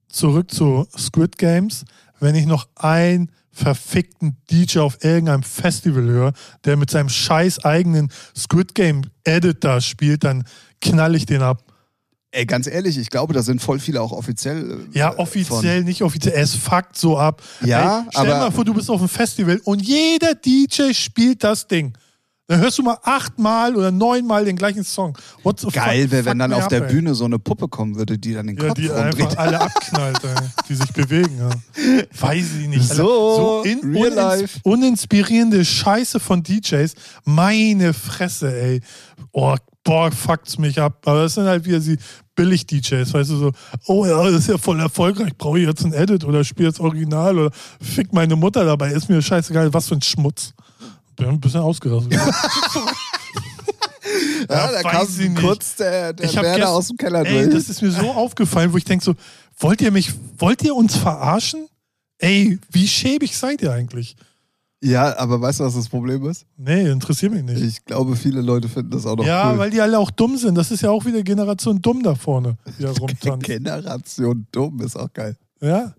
[0.09, 1.85] zurück zu Squid Games.
[2.21, 6.33] Wenn ich noch ein verfickten DJ auf irgendeinem Festival höre,
[6.65, 10.45] der mit seinem scheiß eigenen Squid Game Edit da spielt, dann
[10.81, 11.65] knall ich den ab.
[12.31, 14.87] Ey, ganz ehrlich, ich glaube, da sind voll viele auch offiziell.
[14.93, 16.35] äh, Ja, offiziell, nicht offiziell.
[16.37, 17.43] Es fuckt so ab.
[17.65, 21.43] Ja, Ey, stell aber- mal vor, du bist auf einem Festival und jeder DJ spielt
[21.43, 21.95] das Ding.
[22.51, 25.17] Dann hörst du mal achtmal oder neunmal den gleichen Song.
[25.43, 26.93] What the Von, geil wäre, wenn dann auf up, der ey.
[26.95, 29.39] Bühne so eine Puppe kommen würde, die dann den Ja, Kopf die einfach rumdreht.
[29.39, 30.35] alle abknallt, ey,
[30.67, 31.39] die sich bewegen.
[31.39, 31.51] Ja.
[32.19, 32.91] Weiß ich nicht.
[32.91, 32.95] Alter.
[33.05, 34.61] So, in, real unins- life.
[34.65, 36.95] uninspirierende Scheiße von DJs.
[37.27, 38.81] Meine Fresse, ey.
[39.33, 39.55] Oh,
[39.89, 41.01] boah, fuckt's mich ab.
[41.07, 41.97] Aber das sind halt wieder die
[42.35, 43.53] Billig-DJs, weißt du, so,
[43.87, 46.79] oh ja, das ist ja voll erfolgreich, brauche ich jetzt ein Edit oder spiele jetzt
[46.79, 50.53] Original oder fick meine Mutter dabei, ist mir scheißegal, was für ein Schmutz.
[51.17, 52.15] Bin ein bisschen ausgerastet.
[54.49, 55.37] Ja, da weiß kam nicht.
[55.43, 57.55] kurz der, der Werner gest- aus dem Keller Ey, durch.
[57.55, 59.15] das ist mir so aufgefallen, wo ich denke so,
[59.59, 61.67] wollt ihr mich, wollt ihr uns verarschen?
[62.19, 64.17] Ey, wie schäbig seid ihr eigentlich?
[64.81, 66.47] Ja, aber weißt du, was das Problem ist?
[66.57, 67.61] Nee, interessiert mich nicht.
[67.61, 69.59] Ich glaube, viele Leute finden das auch noch ja, cool.
[69.59, 70.55] weil die alle auch dumm sind.
[70.55, 73.45] Das ist ja auch wieder Generation dumm da vorne, die da rumtanzt.
[73.45, 75.37] Generation dumm ist auch geil.
[75.61, 75.95] Ja?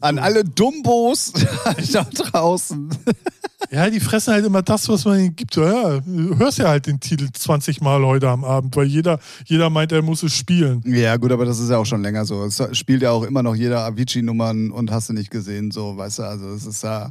[0.00, 1.32] An alle Dumbos
[1.92, 2.90] da draußen.
[3.70, 5.56] ja, die fressen halt immer das, was man ihnen gibt.
[5.56, 9.70] Ja, du hörst ja halt den Titel 20 Mal heute am Abend, weil jeder, jeder
[9.70, 10.82] meint, er muss es spielen.
[10.84, 12.44] Ja, gut, aber das ist ja auch schon länger so.
[12.44, 16.18] Es spielt ja auch immer noch jeder Avicii-Nummern und hast du nicht gesehen, so, weißt
[16.18, 17.10] du, also es ist ja.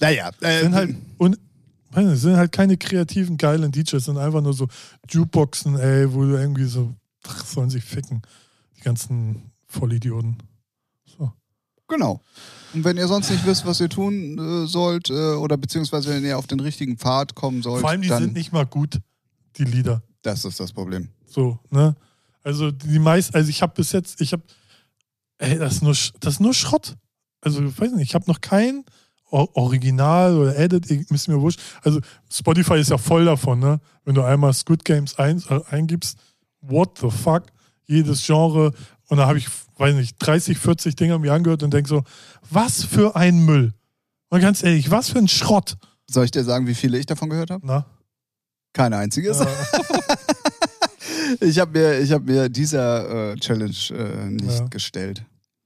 [0.00, 1.38] Naja, äh, sind halt und
[1.96, 4.68] nicht, sind halt keine kreativen, geilen DJs, sind einfach nur so
[5.08, 6.94] Jukeboxen, ey, wo du irgendwie so,
[7.26, 8.20] ach, sollen sich ficken.
[8.76, 10.36] Die ganzen Vollidioten.
[11.16, 11.32] So.
[11.88, 12.20] Genau.
[12.74, 16.24] Und wenn ihr sonst nicht wisst, was ihr tun äh, sollt, äh, oder beziehungsweise wenn
[16.24, 19.00] ihr auf den richtigen Pfad kommen sollt, Vor allem, die dann sind nicht mal gut,
[19.56, 20.02] die Lieder.
[20.22, 21.08] das ist das Problem.
[21.26, 21.96] So, ne?
[22.42, 24.42] Also die meisten, also ich habe bis jetzt, ich habe,
[25.38, 26.96] ey, das ist nur, das ist nur Schrott.
[27.40, 28.84] Also, ich weiß nicht, ich habe noch kein O-
[29.30, 31.60] Original oder Edit, ist mir wurscht.
[31.82, 32.00] Also
[32.32, 33.80] Spotify ist ja voll davon, ne?
[34.04, 36.16] Wenn du einmal Squid Games ein, äh, eingibst,
[36.60, 37.44] what the fuck?
[37.86, 38.72] Jedes Genre.
[39.08, 39.46] Und da habe ich,
[39.78, 42.02] weiß nicht, 30, 40 Dinger mir angehört und denke so,
[42.50, 43.72] was für ein Müll.
[44.28, 45.76] Und ganz ehrlich, was für ein Schrott.
[46.10, 47.66] Soll ich dir sagen, wie viele ich davon gehört habe?
[47.66, 47.86] Na?
[48.72, 49.40] Keine einziges.
[51.40, 54.66] Äh, Ich habe mir, ich hab mir dieser äh, Challenge äh, nicht Ja.
[54.68, 55.24] gestellt.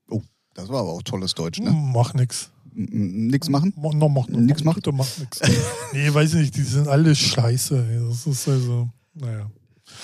[0.08, 0.22] Oh,
[0.54, 1.70] das war aber auch tolles Deutsch, ne?
[1.70, 2.50] mach nix.
[2.74, 3.72] M- m- Nix machen?
[3.76, 4.76] Mo- No, mach, no, Nix mach, macht?
[4.76, 5.40] bitte mach nix.
[5.92, 8.06] nee, weiß ich nicht, die sind alle scheiße.
[8.08, 9.50] Das ist also, naja.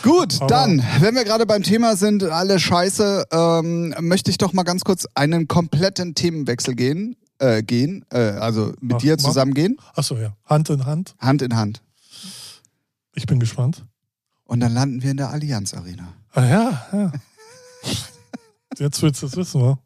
[0.03, 4.53] Gut, Aber- dann, wenn wir gerade beim Thema sind, alle scheiße, ähm, möchte ich doch
[4.53, 7.17] mal ganz kurz einen kompletten Themenwechsel gehen.
[7.39, 9.25] Äh, gehen, äh, also mit Mach- dir mach.
[9.25, 10.35] zusammen gehen, Achso, ja.
[10.47, 11.15] Hand in Hand.
[11.19, 11.83] Hand in Hand.
[13.15, 13.85] Ich bin gespannt.
[14.45, 16.15] Und dann landen wir in der Allianz Arena.
[16.33, 17.13] Ah ja, ja.
[18.79, 19.79] Jetzt willst du es wissen, wa?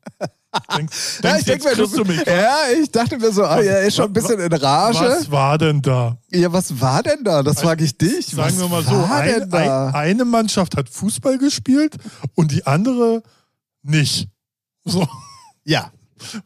[0.76, 0.90] Denk,
[1.22, 2.24] Ja, ich denk kriegst du mich.
[2.26, 4.98] ja, ich dachte mir so, ah, er ist schon ein bisschen in Rage.
[4.98, 6.18] Was war denn da?
[6.30, 7.42] Ja, was war denn da?
[7.42, 8.26] Das frage ich dich.
[8.26, 9.88] Sagen was wir mal so, war ein, denn da?
[9.88, 11.96] ein, eine Mannschaft hat Fußball gespielt
[12.34, 13.22] und die andere
[13.82, 14.28] nicht.
[14.84, 15.06] So.
[15.64, 15.92] Ja.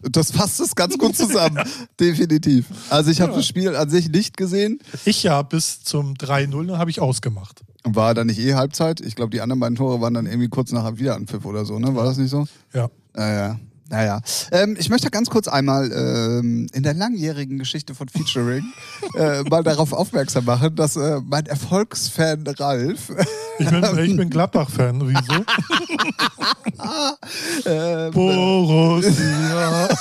[0.03, 1.59] Das fasst es ganz gut zusammen.
[1.99, 2.67] Definitiv.
[2.91, 3.39] Also ich habe Ja.
[3.39, 4.79] das Spiel an sich nicht gesehen.
[5.05, 7.63] Ich ja bis zum 3-0, dann habe ich ausgemacht.
[7.83, 9.01] War da nicht eh Halbzeit?
[9.01, 11.95] Ich glaube, die anderen beiden Tore waren dann irgendwie kurz nach Wiederanpfiff oder so, ne?
[11.97, 12.47] War das nicht so?
[12.73, 12.89] Ja.
[13.15, 13.59] Naja.
[13.91, 14.21] Naja.
[14.51, 18.65] Ähm, ich möchte ganz kurz einmal ähm, in der langjährigen Geschichte von Featuring
[19.15, 23.11] äh, mal darauf aufmerksam machen, dass äh, mein Erfolgsfan Ralf
[23.59, 25.01] Ich bin, ich bin Gladbach-Fan.
[25.01, 25.45] Wieso?
[27.71, 29.89] äh, Borussia.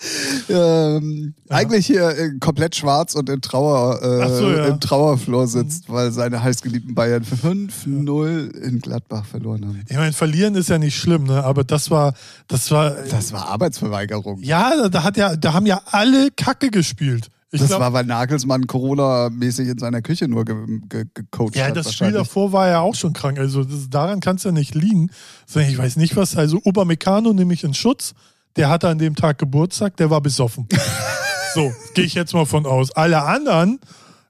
[0.48, 4.66] ähm, eigentlich hier äh, komplett schwarz und in Trauer, äh, so, ja.
[4.66, 9.84] im Trauerflor sitzt, weil seine heißgeliebten Bayern 5-0 in Gladbach verloren haben.
[9.88, 11.42] Ich meine, verlieren ist ja nicht schlimm, ne?
[11.42, 12.14] Aber das war,
[12.46, 14.40] das war, Das war Arbeitsverweigerung.
[14.42, 17.30] ja, da hat ja, da haben ja alle Kacke gespielt.
[17.50, 20.54] Ich das glaub, war, weil Nagelsmann Corona-mäßig in seiner Küche nur ge
[20.88, 21.76] ge gecoacht ja, hat.
[21.76, 23.38] das Spiel davor war ja auch schon krank.
[23.38, 25.10] Also das, daran kann es ja nicht liegen.
[25.46, 26.36] Sondern Ich weiß nicht was.
[26.36, 28.12] Also Upamecano nehme ich in Schutz.
[28.58, 29.96] Der hatte an dem Tag Geburtstag.
[29.96, 30.66] Der war besoffen.
[31.54, 32.90] so gehe ich jetzt mal von aus.
[32.92, 33.80] Alle anderen,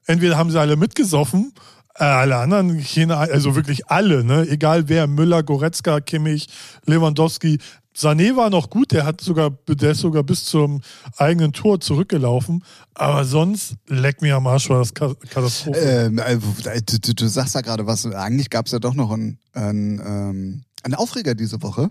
[0.05, 1.51] entweder haben sie alle mitgesoffen.
[1.95, 4.47] äh, Alle anderen, keine, also wirklich alle, ne?
[4.47, 6.47] egal wer, Müller, Goretzka, Kimmich,
[6.85, 7.57] Lewandowski.
[7.97, 10.81] Sané war noch gut, der hat sogar, der ist sogar bis zum
[11.17, 12.63] eigenen Tor zurückgelaufen.
[12.93, 15.79] Aber sonst, leck mir am Arsch, war das Ka- Katastrophe.
[15.79, 16.37] Ähm, äh,
[16.85, 18.05] du, du, du sagst ja gerade was.
[18.05, 21.89] Eigentlich gab es ja doch noch einen, einen, ähm, einen Aufreger diese Woche,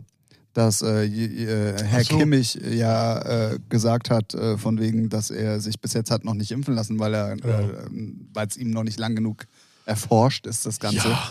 [0.59, 2.19] dass äh, äh, Herr so.
[2.19, 6.35] Kimmich ja äh, gesagt hat, äh, von wegen, dass er sich bis jetzt hat noch
[6.35, 7.61] nicht impfen lassen, weil er, Ja.
[7.61, 7.67] äh,
[8.35, 9.45] weil es ihm noch nicht lang genug
[9.87, 11.09] erforscht ist, das Ganze.
[11.09, 11.31] Ja.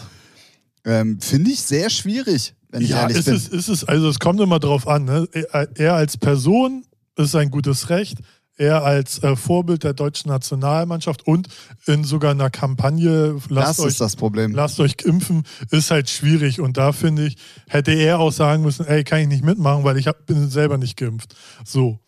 [0.85, 3.35] Ähm, Finde ich sehr schwierig, wenn ich ja, ehrlich ist bin.
[3.35, 5.03] es, ist es, also es kommt immer drauf an.
[5.03, 5.27] Ne?
[5.75, 6.85] Er als Person
[7.17, 8.19] ist ein gutes Recht.
[8.57, 11.47] Er als äh, Vorbild der deutschen Nationalmannschaft und
[11.85, 14.51] in sogar einer Kampagne, lasst das euch ist das Problem.
[14.53, 16.59] lasst euch impfen, ist halt schwierig.
[16.59, 19.97] Und da finde ich, hätte er auch sagen müssen, ey, kann ich nicht mitmachen, weil
[19.97, 21.35] ich hab, bin selber nicht geimpft.
[21.63, 21.99] So.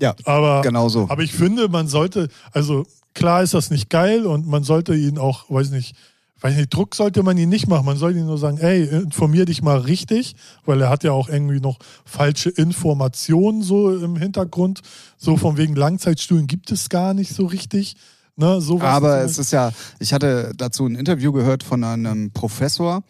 [0.00, 1.06] Ja, Aber, genau so.
[1.08, 5.18] aber ich finde, man sollte, also klar ist das nicht geil und man sollte ihn
[5.18, 5.96] auch, weiß nicht,
[6.40, 7.86] weiß nicht, Druck sollte man ihn nicht machen.
[7.86, 11.28] Man sollte ihn nur sagen, ey, informier dich mal richtig, weil er hat ja auch
[11.28, 14.80] irgendwie noch falsche Informationen so im Hintergrund.
[15.16, 17.96] So von wegen Langzeitstudien gibt es gar nicht so richtig.
[18.36, 23.02] Ne, Aber es ist ja, ich hatte dazu ein Interview gehört von einem Professor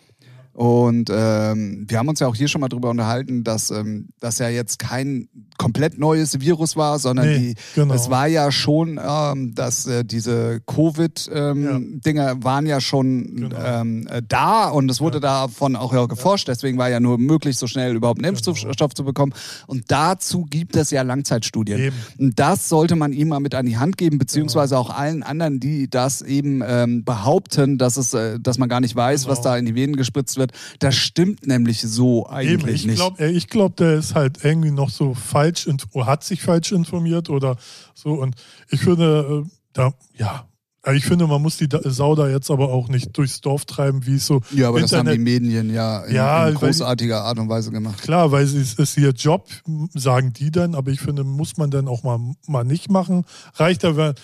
[0.58, 4.38] und ähm, wir haben uns ja auch hier schon mal drüber unterhalten, dass ähm, das
[4.40, 7.94] ja jetzt kein komplett neues Virus war, sondern Nee, die, genau.
[7.94, 13.56] es war ja schon, ähm, dass äh, diese Covid-Dinger waren ja schon Genau.
[13.64, 17.56] ähm, äh, da und es wurde davon auch ja geforscht, deswegen war ja nur möglich,
[17.56, 18.50] so schnell überhaupt einen Genau.
[18.56, 19.32] Impfstoff zu bekommen.
[19.66, 21.78] Und dazu gibt es ja Langzeitstudien.
[21.80, 21.96] Eben.
[22.18, 25.60] Und das sollte man ihm mal mit an die Hand geben, beziehungsweise auch allen anderen,
[25.60, 29.32] die das eben ähm, behaupten, dass es, äh, dass man gar nicht weiß, Genau.
[29.32, 30.47] was da in die Venen gespritzt wird.
[30.78, 32.96] Das stimmt nämlich so eigentlich Eben, ich nicht.
[32.96, 37.30] glaube, ich glaub, der ist halt irgendwie noch so falsch und hat sich falsch informiert
[37.30, 37.56] oder
[37.94, 38.14] so.
[38.14, 38.34] Und
[38.70, 40.44] ich finde, äh, da, ja,
[40.82, 44.06] also ich finde, man muss die Sau da jetzt aber auch nicht durchs Dorf treiben,
[44.06, 45.18] wie es so ja, aber das haben Internet.
[45.18, 48.00] die Medien ja in, Ja, in großartiger Art und Weise gemacht.
[48.00, 49.48] Klar, weil es ist, ist ihr Job,
[49.92, 53.24] sagen die dann, aber ich finde, muss man dann auch mal, mal nicht machen.
[53.56, 54.14] Reicht wenn,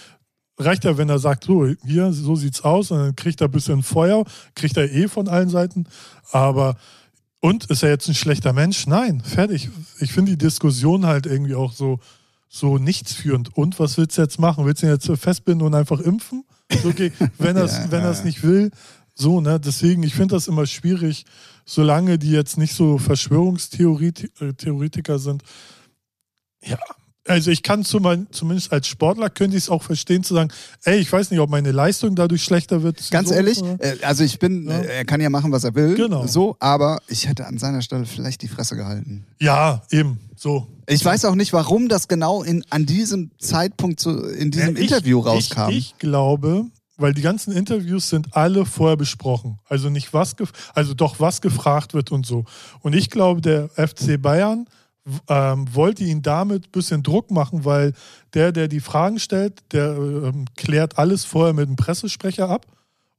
[0.59, 3.53] reicht ja, wenn er sagt, so, hier, so sieht's aus, und dann kriegt er ein
[3.53, 5.87] bisschen Feuer, kriegt er eh von allen Seiten.
[6.31, 6.77] Aber,
[7.41, 8.87] und ist er jetzt ein schlechter Mensch?
[8.87, 9.69] Nein, fertig.
[10.01, 11.99] Ich finde die Diskussion halt irgendwie auch so,
[12.49, 13.57] so nichtsführend.
[13.57, 14.65] Und was willst du jetzt machen?
[14.65, 16.45] Willst du ihn jetzt festbinden und einfach impfen?
[16.85, 17.91] Okay, wenn er es Ja.
[17.91, 18.71] wenn er's nicht will,
[19.15, 19.61] so, ne?
[19.61, 21.25] Deswegen, ich finde das immer schwierig,
[21.65, 25.43] solange die jetzt nicht so Verschwörungstheoretiker sind.
[26.63, 26.79] Ja,
[27.27, 30.51] also ich kann zum, zumindest als Sportler könnte ich es auch verstehen zu sagen,
[30.85, 33.11] ey, ich weiß nicht, ob meine Leistung dadurch schlechter wird.
[33.11, 33.83] Ganz so, ehrlich, oder?
[33.83, 34.79] äh, also ich bin, Ja.
[34.81, 36.27] äh, er kann ja machen, was er will, Genau.
[36.27, 39.25] so, aber ich hätte an seiner Stelle vielleicht die Fresse gehalten.
[39.41, 40.67] Ja, eben, so.
[40.87, 44.83] Ich weiß auch nicht, warum das genau in, an diesem Zeitpunkt so in diesem Ja,
[44.83, 45.71] ich- Interview rauskam.
[45.71, 46.67] Ich, ich glaube,
[46.99, 49.59] weil die ganzen Interviews sind alle vorher besprochen.
[49.67, 50.37] Also nicht was,
[50.75, 52.45] also doch was gefragt wird und so.
[52.83, 54.67] Und ich glaube, der FC Bayern
[55.29, 57.93] ähm, wollte ihn damit ein bisschen Druck machen, weil
[58.33, 62.67] der, der die Fragen stellt, der ähm, klärt alles vorher mit dem Pressesprecher ab.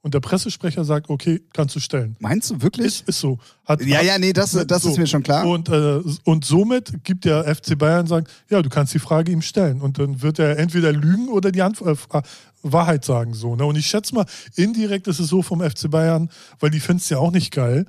[0.02, 2.16] Und der Pressesprecher sagt, okay, kannst du stellen.
[2.20, 2.86] Meinst du wirklich?
[2.86, 3.40] Ist, ist so.
[3.66, 4.90] Hat, ja, ja, nee, das, das so.
[4.90, 5.48] ist mir schon klar.
[5.48, 9.42] Und, äh, und somit gibt der FC Bayern sagen, ja, du kannst die Frage ihm
[9.42, 9.82] stellen.
[9.82, 12.22] Und dann wird er entweder lügen oder die Antwort, äh, Fra-
[12.62, 13.34] Wahrheit sagen.
[13.34, 13.66] So, ne?
[13.66, 17.10] Und ich schätze mal, indirekt ist es so vom FC Bayern, weil die finden es
[17.10, 17.86] ja auch nicht geil,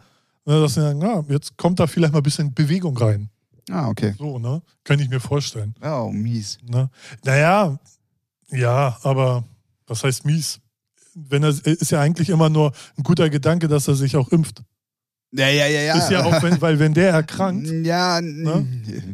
[0.47, 0.61] ne?
[0.61, 3.29] dass sie sagen, ja, jetzt kommt da vielleicht mal ein bisschen Bewegung rein.
[3.71, 4.15] Ah, okay.
[4.19, 4.63] So, ne?
[4.85, 5.75] Könnte ich mir vorstellen.
[5.83, 6.59] Oh, mies.
[6.69, 6.91] Ne?
[7.25, 7.79] Naja,
[8.51, 9.45] ja, aber
[9.87, 10.61] was heißt mies?
[11.15, 14.63] Wenn er ist ja eigentlich immer nur ein guter Gedanke, dass er sich auch impft.
[15.33, 15.99] Ja, ja, ja, ja.
[15.99, 18.67] Ist ja auch, wenn, weil wenn der erkrankt, Ja, Ne?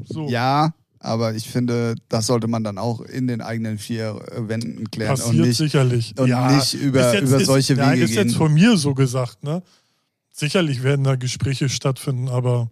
[0.07, 0.29] So.
[0.29, 4.91] ja, aber ich finde, das sollte man dann auch in den eigenen vier äh, Wänden
[4.91, 5.57] klären und passiert nicht.
[5.57, 6.15] sicherlich.
[6.19, 8.37] und nicht über- ist über solche ja, Wege ist jetzt gehen.
[8.37, 9.62] von mir so gesagt, ne?
[10.33, 12.71] Sicherlich werden da Gespräche stattfinden, aber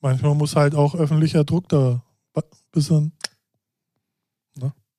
[0.00, 2.02] manchmal muss halt auch öffentlicher Druck da
[2.34, 3.12] ein bisschen.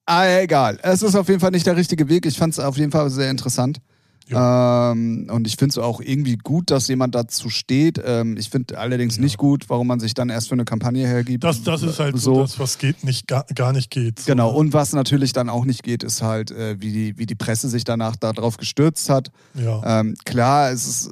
[0.05, 0.79] Ah, egal.
[0.81, 2.25] Es ist auf jeden Fall nicht der richtige Weg.
[2.25, 3.77] Ich fand es auf jeden Fall sehr interessant.
[4.31, 7.99] Ähm, und ich finde es auch irgendwie gut, dass jemand dazu steht.
[8.03, 9.21] Ähm, ich finde allerdings Ja.
[9.23, 11.43] nicht gut, warum man sich dann erst für eine Kampagne hergibt.
[11.43, 14.19] Das, das ist halt so, das, was geht, nicht gar, gar nicht geht.
[14.19, 14.57] So, Genau, ne?
[14.57, 17.69] und was natürlich dann auch nicht geht, ist halt, äh, wie, die, wie die Presse
[17.69, 19.31] sich danach darauf gestürzt hat.
[19.55, 19.99] Ja.
[20.01, 21.11] Ähm, klar, es ist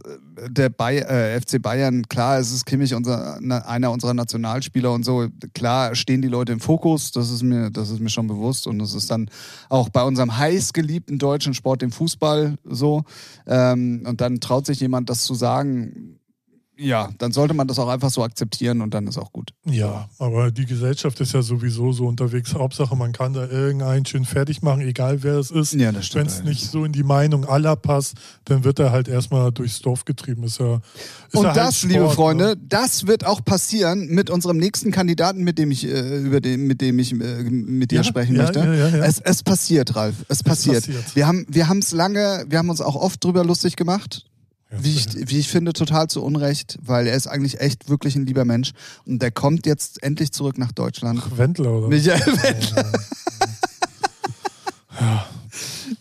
[0.50, 5.28] der Bay äh, FC Bayern, klar, es ist Kimmich unser, einer unserer Nationalspieler und so.
[5.54, 8.68] Klar stehen die Leute im Fokus, das ist mir, das ist mir schon bewusst.
[8.68, 9.30] Und es ist dann
[9.70, 13.04] auch bei unserem heiß geliebten deutschen Sport, dem Fußball, so.
[13.46, 16.20] Ähm, und dann traut sich jemand, das zu sagen.
[16.80, 19.52] Ja, dann sollte man das auch einfach so akzeptieren und dann ist auch gut.
[19.66, 22.54] Ja, aber die Gesellschaft ist ja sowieso so unterwegs.
[22.54, 25.74] Hauptsache, man kann da irgendeinen schön fertig machen, egal wer es ist.
[25.74, 29.52] Ja, Wenn es nicht so in die Meinung aller passt, dann wird er halt erstmal
[29.52, 30.44] durchs Dorf getrieben.
[30.44, 32.10] Ist ja, ist Und ja halt das, Sport, liebe ne?
[32.12, 36.68] Freunde, das wird auch passieren mit unserem nächsten Kandidaten, mit dem ich, äh, über den,
[36.68, 38.60] mit dem ich äh, mit dir Ja, sprechen ja, möchte.
[39.04, 40.16] Es, es passiert, Ralf.
[40.28, 40.86] Es passiert.
[40.86, 41.16] passiert.
[41.16, 44.26] Wir haben, wir haben es lange, wir haben uns auch oft drüber lustig gemacht.
[44.72, 48.16] Ja, Wie ich, wie ich finde, total zu Unrecht, weil er ist eigentlich echt wirklich
[48.16, 48.74] ein lieber Mensch.
[49.06, 51.22] Und der kommt jetzt endlich zurück nach Deutschland.
[51.24, 51.88] Ach, Wendler oder?
[51.88, 52.92] Michael Wendler.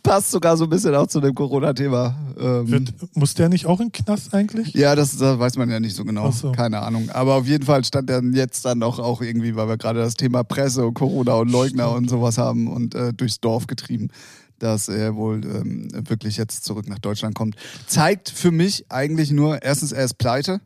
[0.07, 2.15] passt sogar so ein bisschen auch zu dem Corona-Thema.
[2.39, 4.73] Ähm, Wird, muss der nicht auch in den Knast eigentlich?
[4.75, 6.31] ja, das, das weiß man ja nicht so genau.
[6.31, 6.53] So.
[6.53, 7.11] Keine Ahnung.
[7.11, 10.15] Aber auf jeden Fall stand er jetzt dann auch, auch irgendwie, weil wir gerade das
[10.15, 14.11] Thema Presse und Corona und Leugner und sowas haben und äh, durchs Dorf getrieben,
[14.59, 17.57] dass er wohl ähm, wirklich jetzt zurück nach Deutschland kommt.
[17.87, 20.61] Zeigt für mich eigentlich nur, erstens, er ist pleite,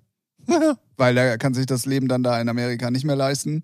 [0.96, 3.62] weil er kann sich das Leben dann da in Amerika nicht mehr leisten.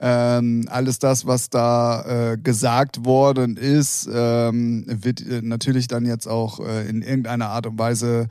[0.00, 6.28] Ähm, alles das, was da äh, gesagt worden ist, ähm, wird äh, natürlich dann jetzt
[6.28, 8.28] auch äh, in irgendeiner Art und Weise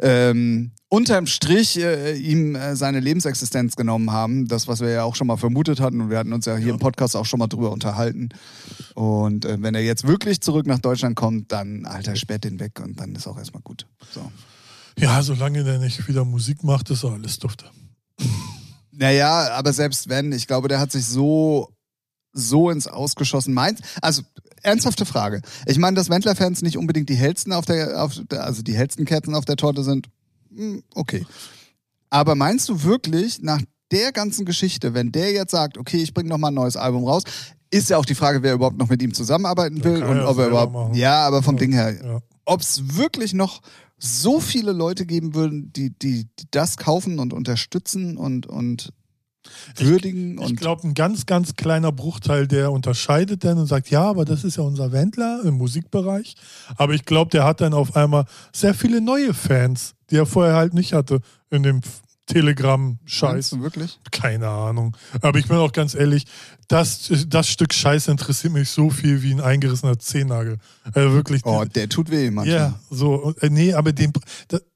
[0.00, 4.48] ähm, unterm Strich äh, ihm äh, seine Lebensexistenz genommen haben.
[4.48, 6.68] Das, was wir ja auch schon mal vermutet hatten und wir hatten uns ja hier
[6.68, 6.72] Ja.
[6.74, 8.30] im Podcast auch schon mal drüber unterhalten.
[8.94, 12.98] Und wenn er jetzt wirklich zurück nach Deutschland kommt, dann, Alter, sperrt den weg und
[12.98, 13.86] dann ist auch erstmal gut.
[14.12, 14.32] So.
[14.98, 17.66] Ja, solange der nicht wieder Musik macht, ist alles dufte.
[18.98, 21.70] Naja, aber selbst wenn, ich glaube, der hat sich so,
[22.32, 23.52] so ins Ausgeschossen.
[23.54, 24.22] Meint, also
[24.62, 25.42] ernsthafte Frage.
[25.66, 29.04] Ich meine, dass Wendler-Fans nicht unbedingt die hellsten auf der, auf der, also die hellsten
[29.04, 30.08] Kerzen auf der Torte sind,
[30.54, 31.26] hm, okay.
[32.10, 33.60] Aber meinst du wirklich, nach
[33.92, 37.04] der ganzen Geschichte, wenn der jetzt sagt, okay, ich bringe noch mal ein neues Album
[37.04, 37.22] raus,
[37.70, 40.48] ist ja auch die Frage, wer überhaupt noch mit ihm zusammenarbeiten will und ob er
[40.48, 40.94] überhaupt, machen.
[40.94, 41.60] ja, aber vom Ja.
[41.60, 42.20] Ding her, Ja.
[42.44, 43.60] ob es wirklich noch
[43.98, 48.92] so viele Leute geben würden, die, die, die das kaufen und unterstützen und, und
[49.76, 54.02] würdigen Ich und glaube, ein ganz, ganz kleiner Bruchteil, der unterscheidet dann und sagt, ja,
[54.02, 56.34] aber das ist ja unser Wendler im Musikbereich.
[56.76, 60.54] Aber ich glaube, der hat dann auf einmal sehr viele neue Fans, die er vorher
[60.54, 61.80] halt nicht hatte in dem
[62.26, 63.50] Telegram-Scheiß.
[63.50, 64.00] du wirklich?
[64.10, 64.96] Keine Ahnung.
[65.22, 66.26] Aber ich bin auch ganz ehrlich,
[66.68, 70.58] das, das Stück Scheiße interessiert mich so viel wie ein eingerissener Zehennagel.
[70.92, 71.44] Also wirklich.
[71.44, 72.56] Oh, der tut weh manchmal.
[72.56, 73.34] Ja, so.
[73.40, 74.12] Äh, Nee, aber den,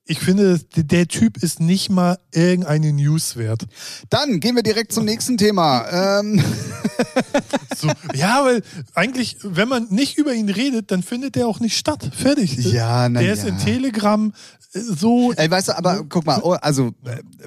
[0.07, 3.67] ich finde, der, Typ ist nicht mal irgendeine News wert.
[4.09, 6.21] Dann gehen wir direkt zum nächsten Thema.
[6.21, 6.43] Ähm,
[7.77, 8.63] So, ja, weil
[8.95, 12.11] eigentlich, wenn man nicht über ihn redet, dann findet der auch nicht statt.
[12.15, 12.59] Fertig.
[12.59, 13.51] Ja, na Der ist ja.
[13.51, 14.33] in Telegram
[14.75, 15.33] äh, so.
[15.33, 16.93] Ey, weißt du, aber guck mal, oh, also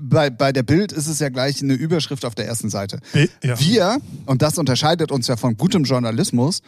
[0.02, 3.00] bei, bei der Bild ist es ja gleich eine Überschrift auf der ersten Seite.
[3.44, 3.60] Ja.
[3.60, 3.98] Wir,
[4.34, 6.62] und das unterscheidet uns ja von gutem Journalismus,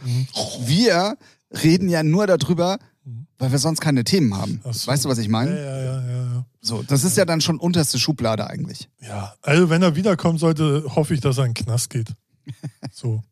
[0.68, 1.18] wir
[1.64, 2.78] reden ja nur darüber,
[3.40, 4.62] weil wir sonst keine Themen haben.
[4.72, 4.86] So.
[4.86, 5.50] Weißt du, was ich meine?
[5.50, 6.46] ja, ja, ja, ja.
[6.62, 8.88] So, das ist ja dann schon unterste Schublade eigentlich.
[9.02, 12.10] Ja, also wenn er wiederkommen sollte, hoffe ich, dass er in den Knast geht.
[12.92, 13.24] So.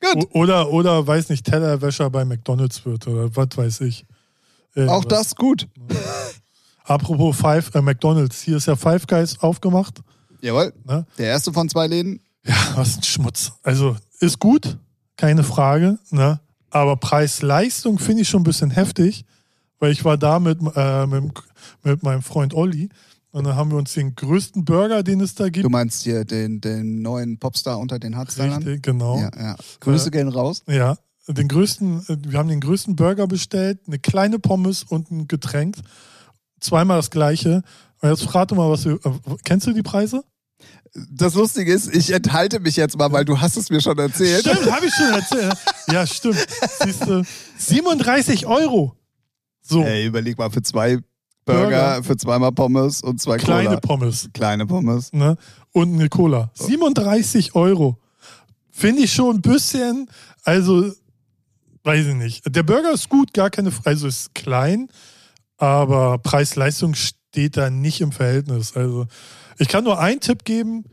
[0.00, 0.28] Gut.
[0.32, 4.04] O oder, oder, weiß nicht, Tellerwäscher bei McDonalds wird oder was weiß ich.
[4.74, 4.98] Irgendwas.
[4.98, 5.66] Auch das gut.
[6.84, 10.02] Apropos Five, äh, McDonalds, hier ist ja Five Guys aufgemacht.
[10.42, 10.74] Jawohl.
[10.84, 11.06] Ne?
[11.16, 12.20] Der erste von zwei Läden.
[12.46, 13.52] Ja, was ein Schmutz.
[13.62, 14.78] Also ist gut,
[15.16, 16.40] keine Frage, ne?
[16.70, 19.24] Aber Preis-Leistung finde ich schon ein bisschen heftig,
[19.78, 21.32] weil ich war da mit, äh, mit,
[21.84, 22.88] mit meinem Freund Olli
[23.30, 25.64] und dann haben wir uns den größten Burger, den es da gibt.
[25.64, 28.62] Du meinst hier den, den neuen Popstar unter den Hardstylern?
[28.62, 29.18] Richtig, genau.
[29.18, 29.56] Ja, ja.
[29.80, 30.62] Grüße gehen raus.
[30.68, 30.96] Ja,
[31.28, 35.76] den größten, äh, wir haben den größten Burger bestellt, eine kleine Pommes und ein Getränk.
[36.60, 37.62] Zweimal das gleiche.
[38.00, 38.94] Und jetzt rate mal, was wir.
[38.94, 39.10] Äh,
[39.44, 40.24] kennst du die Preise?
[40.94, 44.40] Das Lustige ist, ich enthalte mich jetzt mal, weil du hast es mir schon erzählt.
[44.46, 45.54] Stimmt, habe ich schon erzählt.
[45.90, 46.46] Ja, stimmt.
[46.84, 47.24] Siehst du,
[47.58, 48.94] 37 Euro.
[49.60, 50.98] So, Ey, überleg mal, für zwei
[51.44, 51.62] Burger,
[51.94, 52.02] Burger.
[52.04, 53.80] für zweimal Pommes und zwei kleine Cola.
[53.80, 54.28] Pommes.
[54.32, 55.12] Kleine Pommes.
[55.12, 55.36] Ne?
[55.72, 56.50] Und eine Cola.
[56.54, 57.98] 37 Euro.
[58.70, 60.08] Finde ich schon ein bisschen,
[60.44, 60.92] also,
[61.82, 62.54] weiß ich nicht.
[62.54, 63.88] Der Burger ist gut, gar keine Frage.
[63.90, 64.88] Also ist klein,
[65.56, 68.76] aber Preis-Leistung steht da nicht im Verhältnis.
[68.76, 69.06] Also,
[69.58, 70.84] ich kann nur einen Tipp geben: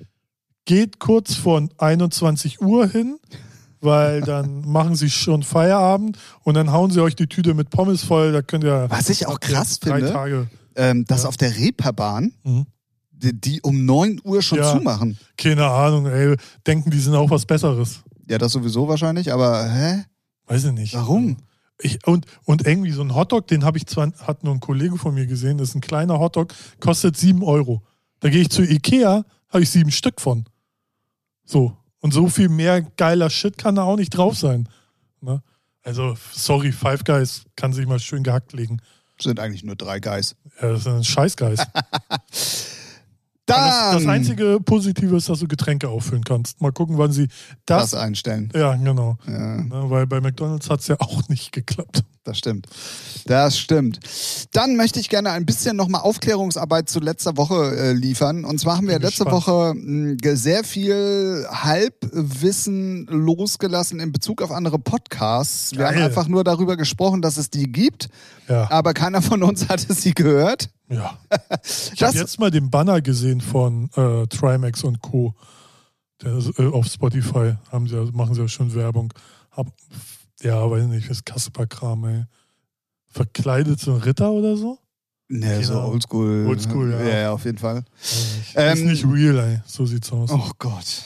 [0.66, 3.18] geht kurz vor 21 Uhr hin,
[3.80, 8.04] weil dann machen sie schon Feierabend und dann hauen sie euch die Tüte mit Pommes
[8.04, 8.32] voll.
[8.32, 8.86] Da könnt ihr.
[8.90, 10.48] Was ich auch krass drei finde, Tage.
[10.76, 11.30] ähm, dass Ja.
[11.30, 12.66] auf der Reeperbahn, Mhm.
[13.12, 14.72] die, die um 9 Uhr schon Ja.
[14.78, 15.18] zumachen.
[15.38, 16.36] Keine Ahnung, ey.
[16.66, 18.02] Denken, die sind auch was Besseres.
[18.30, 20.04] Ja, das sowieso wahrscheinlich, aber hä?
[20.48, 20.94] Weiß ich nicht.
[20.96, 21.38] Warum?
[21.84, 24.98] Ich, und, und irgendwie so ein Hotdog, den habe ich zwar, hat nur ein Kollege
[24.98, 27.82] von mir gesehen, das ist ein kleiner Hotdog, kostet 7 Euro.
[28.22, 30.46] Da gehe ich zu Ikea, habe ich sieben Stück von.
[31.44, 31.76] So.
[32.00, 34.70] Und so viel mehr geiler Shit kann da auch nicht drauf sein.
[35.20, 35.44] Ne?
[35.84, 38.78] Also, sorry, Five Guys kann sich mal schön gehackt legen.
[39.20, 40.36] Sind eigentlich nur drei Guys.
[40.62, 41.68] Ja, das ist ein Scheißgeist.
[43.48, 46.62] Dann Das, das einzige Positive ist, dass du Getränke auffüllen kannst.
[46.62, 47.28] Mal gucken, wann sie
[47.66, 47.92] das.
[47.92, 48.52] das einstellen.
[48.56, 49.18] ja, genau.
[49.28, 52.04] Ja, Ne, weil bei McDonalds hat es ja auch nicht geklappt.
[52.24, 52.68] das stimmt.
[53.26, 54.00] Das stimmt.
[54.54, 58.46] Dann möchte ich gerne ein bisschen nochmal Aufklärungsarbeit zu letzter Woche äh, liefern.
[58.46, 59.48] Und zwar haben wir letzte gespannt.
[59.48, 65.72] Woche mh, sehr viel Halbwissen losgelassen in Bezug auf andere Podcasts.
[65.76, 66.04] Wir haben Geil.
[66.06, 68.10] einfach nur darüber gesprochen, dass es die gibt,
[68.48, 68.70] Ja.
[68.72, 70.70] aber keiner von uns hatte sie gehört.
[70.92, 71.18] Ja.
[71.94, 75.34] Ich habe jetzt mal den Banner gesehen von äh, Trimax und Co.
[76.24, 79.12] Ist, äh, auf Spotify haben sie, ja- machen sie ja schon Werbung.
[79.52, 79.68] Hab
[80.42, 82.26] Ja, weiß nicht, das Kasper-Kram, ey.
[83.08, 84.78] Verkleidet zum Ritter oder so?
[85.28, 85.90] Ne, so Genau.
[85.90, 86.46] oldschool.
[86.48, 87.00] Oldschool, ja.
[87.04, 87.84] Ja, ja, auf jeden Fall.
[88.02, 88.54] Weiß nicht.
[88.56, 89.62] Ähm, ist nicht real, ey.
[89.66, 90.30] So sieht's aus.
[90.32, 91.04] Oh Gott.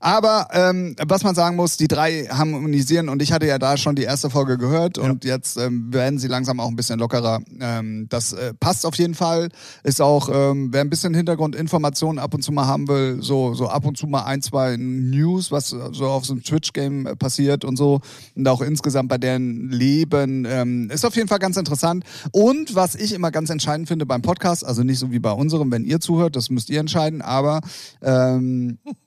[0.00, 3.96] Aber ähm, was man sagen muss, die drei harmonisieren und ich hatte ja da schon
[3.96, 7.40] die erste Folge gehört und jetzt ähm, werden sie langsam auch ein bisschen lockerer.
[7.60, 9.48] Ähm, das äh, passt auf jeden Fall.
[9.82, 13.68] Ist auch, ähm, wer ein bisschen Hintergrundinformationen ab und zu mal haben will, so, so
[13.68, 17.64] ab und zu mal ein, zwei News, was so auf so einem Twitch-Game äh, passiert
[17.64, 18.00] und so
[18.34, 22.04] und auch insgesamt bei deren Leben, ähm, ist auf jeden Fall ganz interessant.
[22.32, 25.70] Und was ich immer ganz entscheidend finde beim Podcast, also nicht so wie bei unserem,
[25.70, 27.60] wenn ihr zuhört, das müsst ihr entscheiden, aber
[28.02, 28.78] ähm,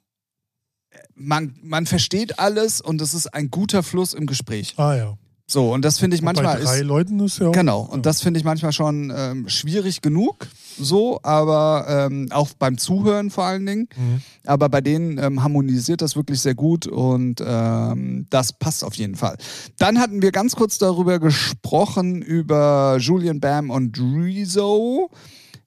[1.17, 4.75] man, man versteht alles und es ist ein guter Fluss im Gespräch.
[4.77, 5.17] Ah ja.
[5.49, 6.83] So, und das finde ich manchmal Bei drei ist.
[6.83, 7.51] Leuten ist ja auch.
[7.53, 10.45] Genau, und das finde ich manchmal schon ähm, schwierig genug,
[10.77, 13.87] so, aber ähm, auch beim Zuhören vor allen Dingen.
[13.95, 14.21] Mhm.
[14.45, 19.15] Aber bei denen ähm, harmonisiert das wirklich sehr gut und ähm, das passt auf jeden
[19.15, 19.37] Fall.
[19.77, 25.09] Dann hatten wir ganz kurz darüber gesprochen, über Julian Bam und Rezo.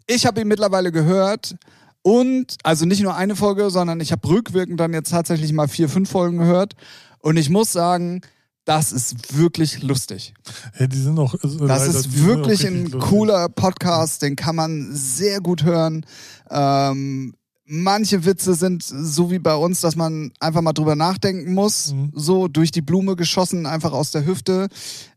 [0.07, 1.57] Ich habe ihn mittlerweile gehört
[2.03, 5.89] und, also nicht nur eine Folge, sondern ich habe rückwirkend dann jetzt tatsächlich mal vier,
[5.89, 6.75] fünf Folgen gehört.
[7.19, 8.23] Und ich muss sagen,
[8.65, 10.35] das ist wirklich lustig.
[10.79, 11.35] Ja, die sind auch.
[11.43, 13.01] Also Das leider, ist wirklich ein lustig.
[13.01, 16.07] cooler Podcast, den kann man sehr gut hören.
[16.51, 17.35] Ähm,
[17.73, 21.93] manche Witze sind so wie bei uns, dass man einfach mal drüber nachdenken muss.
[21.93, 22.11] Mhm.
[22.15, 24.69] So durch die Blume geschossen, einfach aus der Hüfte.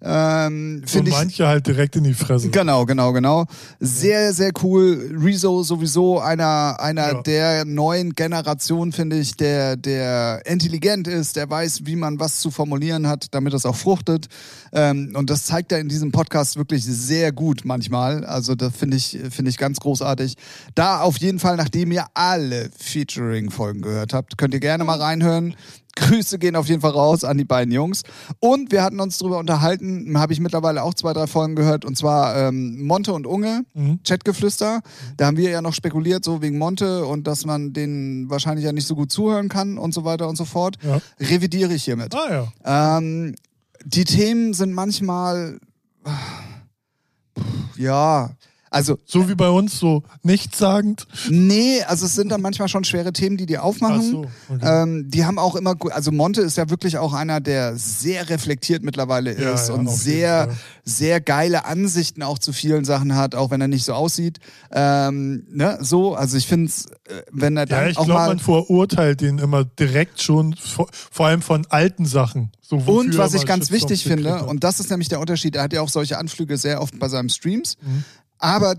[0.01, 1.17] Ähm, Und Finde ich.
[1.17, 2.49] manche halt direkt in die Fresse.
[2.49, 3.45] Genau, genau, genau.
[3.79, 5.15] Sehr, sehr cool.
[5.19, 7.21] Rezo sowieso einer, einer Ja.
[7.23, 12.51] der neuen Generation, finde ich, der, der intelligent ist, der weiß, wie man was zu
[12.51, 14.27] formulieren hat, damit es auch fruchtet.
[14.73, 18.23] Ähm, und das zeigt er in diesem Podcast wirklich sehr gut manchmal.
[18.25, 20.35] Also das finde ich, finde ich ganz großartig.
[20.75, 22.42] Da auf jeden Fall, nachdem ihr alle
[22.77, 25.55] Featuring-Folgen gehört habt, könnt ihr gerne mal reinhören.
[25.95, 28.01] Grüße gehen auf jeden Fall raus an die beiden Jungs.
[28.39, 31.95] Und wir hatten uns darüber unterhalten, habe ich mittlerweile auch zwei, drei Folgen gehört, und
[31.95, 33.99] zwar ähm, Monte und Unge, Mhm.
[34.03, 34.81] Chatgeflüster.
[35.17, 38.71] Da haben wir ja noch spekuliert, so wegen Monte und dass man den wahrscheinlich ja
[38.71, 40.77] nicht so gut zuhören kann und so weiter und so fort.
[40.81, 40.99] Ja.
[41.19, 42.15] Revidiere ich hiermit.
[42.15, 42.97] Ah ja.
[42.97, 43.35] Ähm,
[43.85, 45.59] die Themen sind manchmal,
[47.77, 48.31] ja,
[48.73, 51.07] also So wie bei uns, so nichtssagend.
[51.29, 53.99] nee, also es sind dann manchmal schon schwere Themen, die die aufmachen.
[53.99, 54.81] Ach so, okay.
[54.83, 58.83] Ähm, die haben auch immer, also Monte ist ja wirklich auch einer, der sehr reflektiert
[58.83, 60.49] mittlerweile Ja, ist ja, und auf jeden sehr,
[60.83, 64.39] sehr geile Ansichten auch zu vielen Sachen hat, auch wenn er nicht so aussieht.
[64.71, 66.87] Ähm, ne, so, also ich finde es,
[67.31, 70.87] wenn er dann Ja, ich auch glaube, mal man verurteilt den immer direkt schon, vor,
[70.91, 72.51] vor allem von alten Sachen.
[72.61, 75.73] So, und was ich ganz wichtig finde, und das ist nämlich der Unterschied, er hat
[75.73, 78.03] ja auch solche Anflüge sehr oft bei seinen Streams, Mhm.
[78.43, 78.75] Aber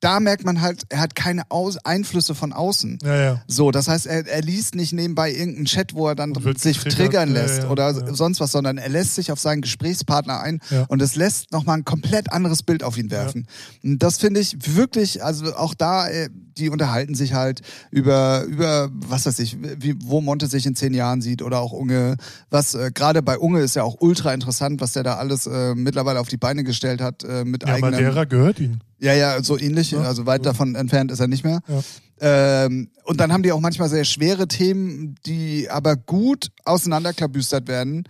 [0.00, 2.98] da merkt man halt, er hat keine Aus Einflüsse von außen.
[3.02, 3.42] Ja, ja.
[3.46, 7.30] So, das heißt, er, er liest nicht nebenbei irgendeinen Chat, wo er dann sich triggern
[7.30, 11.16] lässt ja, oder sonst was, sondern er lässt sich auf seinen Gesprächspartner ein und es
[11.16, 13.46] lässt nochmal ein komplett anderes Bild auf ihn werfen.
[13.84, 18.88] Und das finde ich wirklich, also auch da, äh, die unterhalten sich halt über, über,
[18.92, 22.16] was weiß ich, wie, wo Monte sich in zehn Jahren sieht oder auch Unge.
[22.48, 25.74] Was, äh, gerade bei Unge ist ja auch ultra interessant, was der da alles äh,
[25.74, 27.92] mittlerweile auf die Beine gestellt hat äh, mit Ja, eigenen.
[27.92, 28.82] Madeira gehört ihnen.
[29.00, 29.92] Ja, ja, so ähnlich.
[29.92, 30.02] Ja.
[30.02, 31.60] Also weit davon entfernt ist er nicht mehr.
[31.66, 32.64] Ja.
[32.64, 38.04] Ähm, und dann haben die auch manchmal sehr schwere Themen, die aber gut auseinanderklabüstert werden.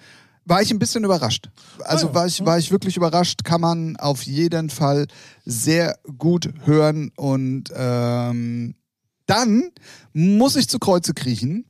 [0.45, 1.49] War ich ein bisschen überrascht.
[1.84, 3.45] Also Ah ja, war, ich, war ich wirklich überrascht.
[3.45, 5.07] Kann man auf jeden Fall
[5.45, 7.12] sehr gut hören.
[7.16, 8.74] Und ähm,
[9.26, 9.70] dann
[10.12, 11.66] muss ich zu Kreuze kriechen.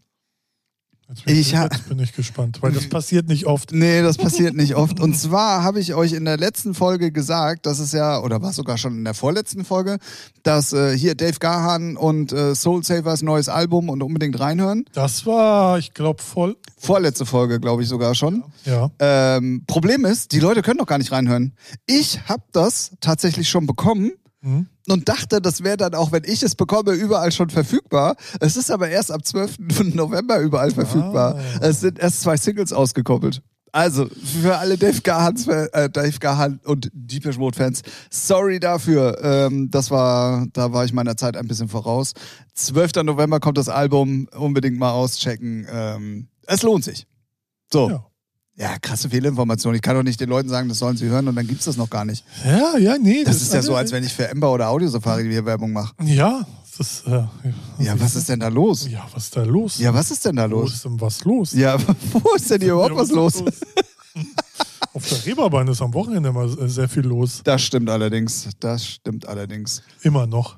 [1.11, 3.73] Jetzt bin, ich, jetzt bin ich gespannt, weil das passiert nicht oft.
[3.73, 5.01] Nee, das passiert nicht oft.
[5.01, 8.53] Und zwar habe ich euch in der letzten Folge gesagt, dass es ja, oder war
[8.53, 9.99] sogar schon in der vorletzten Folge,
[10.45, 14.85] dass äh, hier Dave Gahan und äh, Soul Savers neues Album und unbedingt reinhören.
[14.93, 16.57] Das war, ich glaube, voll.
[16.79, 18.45] Vorletzte Folge, glaube ich sogar schon.
[18.65, 18.93] Ja.
[19.01, 21.57] Ähm, Problem ist, die Leute können doch gar nicht reinhören.
[21.87, 24.13] Ich habe das tatsächlich schon bekommen
[24.43, 24.67] Mhm.
[24.89, 28.17] und dachte, das wäre dann auch, wenn ich es bekomme, überall schon verfügbar.
[28.41, 29.59] Es ist aber erst ab 12.
[29.95, 31.37] November überall verfügbar.
[31.37, 31.67] Ah.
[31.67, 33.43] Es sind erst zwei Singles ausgekoppelt.
[33.73, 39.19] Also, für alle Dave Gahans, äh, Dave und Deepish Mode Fans, sorry dafür.
[39.23, 42.15] Ähm, das war, da war ich meiner Zeit ein bisschen voraus.
[42.55, 43.05] 12.
[43.05, 45.67] November kommt das Album, unbedingt mal auschecken.
[45.71, 47.07] Ähm, es lohnt sich.
[47.73, 47.91] So.
[47.91, 48.10] Ja.
[48.61, 49.75] Ja, krasse Fehlinformation.
[49.75, 51.79] Ich kann doch nicht den Leuten sagen, das sollen sie hören und dann gibt's das
[51.79, 52.25] noch gar nicht.
[52.45, 53.25] Ja, ja, nee.
[53.25, 55.95] Das ist ja so, als wenn ich für Ember oder Audio Safari hier Werbung mache.
[56.05, 56.47] Ja,
[56.77, 57.07] das ist.
[57.07, 57.23] Äh,
[57.79, 58.87] Ja, was ist denn da los?
[58.87, 59.79] Ja, was ist da los?
[59.79, 60.75] Ja, was ist denn da Wo los?
[60.75, 61.53] ist denn was los?
[61.55, 61.79] Ja,
[62.13, 63.43] wo ist denn hier überhaupt Ja, was los?
[64.93, 67.41] Auf der Reeperbahn ist am Wochenende immer äh, sehr viel los.
[67.45, 68.49] Das stimmt allerdings.
[68.61, 69.83] Das stimmt allerdings.
[70.03, 70.57] Immer noch.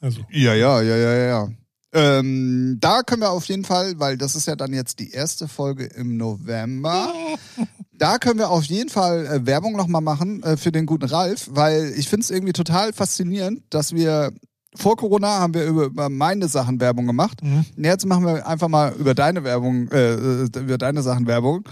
[0.00, 1.48] Also, Ja, ja, ja, ja, ja.
[1.92, 5.48] Ähm, da können wir auf jeden Fall, weil das ist ja dann jetzt die erste
[5.48, 7.12] Folge im November.
[8.00, 11.48] Da können wir auf jeden Fall äh, Werbung nochmal machen äh, für den guten Ralf,
[11.50, 14.32] weil ich finde es irgendwie total faszinierend, dass wir
[14.76, 17.42] vor Corona haben wir über, über meine Sachen Werbung gemacht.
[17.42, 17.64] Mhm.
[17.76, 21.64] Jetzt machen wir einfach mal über deine Werbung, äh, äh, über deine Sachen Werbung.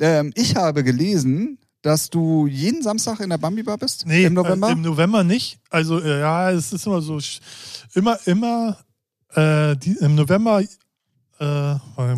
[0.00, 4.34] Ähm, ich habe gelesen, dass du jeden Samstag in der Bambi Bar bist Nee, im
[4.34, 4.70] November.
[4.70, 5.60] Äh, Im November nicht.
[5.70, 7.20] Also, äh, ja, es ist immer so,
[7.94, 8.78] immer, immer,
[9.34, 11.74] äh, die, im November, äh,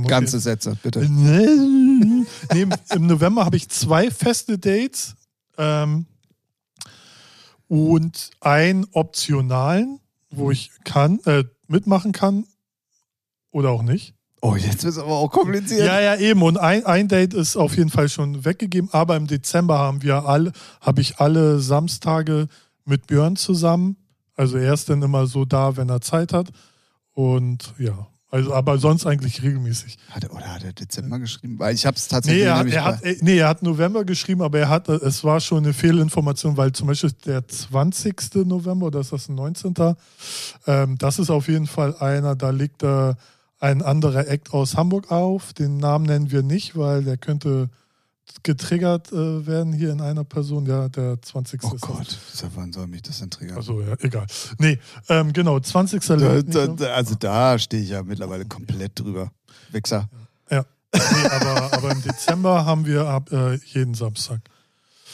[0.06, 1.00] Ganze ich- Sätze, bitte.
[1.08, 5.14] nee, im, Im November habe ich zwei feste Dates
[5.58, 6.06] ähm,
[7.68, 10.00] und einen optionalen,
[10.30, 12.44] wo ich kann, äh, mitmachen kann
[13.50, 14.14] oder auch nicht.
[14.42, 15.86] Oh, jetzt wird es aber auch kompliziert.
[15.86, 16.40] Ja, ja, eben.
[16.42, 18.88] Und ein, ein Date ist auf jeden Fall schon weggegeben.
[18.92, 22.48] Aber im Dezember haben wir alle, habe ich alle Samstage
[22.86, 23.96] mit Björn zusammen.
[24.36, 26.48] Also er ist dann immer so da, wenn er Zeit hat.
[27.20, 29.98] Und ja, also aber sonst eigentlich regelmäßig.
[30.08, 31.58] Hat er, oder hat er Dezember geschrieben?
[31.58, 34.04] Weil ich habe es tatsächlich Nee er, hat, er hat, äh, nee, er hat November
[34.04, 38.46] geschrieben, aber er hat, äh, es war schon eine Fehlinformation, weil zum Beispiel der 20.
[38.46, 39.74] November, oder ist das ein 19.
[40.66, 43.12] Ähm, das ist auf jeden Fall einer, da liegt äh,
[43.58, 45.52] ein anderer Act aus Hamburg auf.
[45.52, 47.68] Den Namen nennen wir nicht, weil der könnte
[48.42, 50.66] getriggert äh, werden hier in einer Person.
[50.66, 51.62] Ja, der 20.
[51.64, 51.76] Oh.
[51.80, 53.56] Gott, seit wann soll mich das denn triggern?
[53.56, 54.26] Also ja, egal.
[54.58, 54.78] Nee,
[55.08, 56.04] ähm, genau, 20.
[56.04, 59.32] da, da, da, also da stehe ich ja mittlerweile komplett drüber.
[59.70, 60.08] Wichser.
[60.50, 60.64] Ja.
[60.94, 64.40] Nee, aber, aber im Dezember haben wir ab äh, jeden Samstag.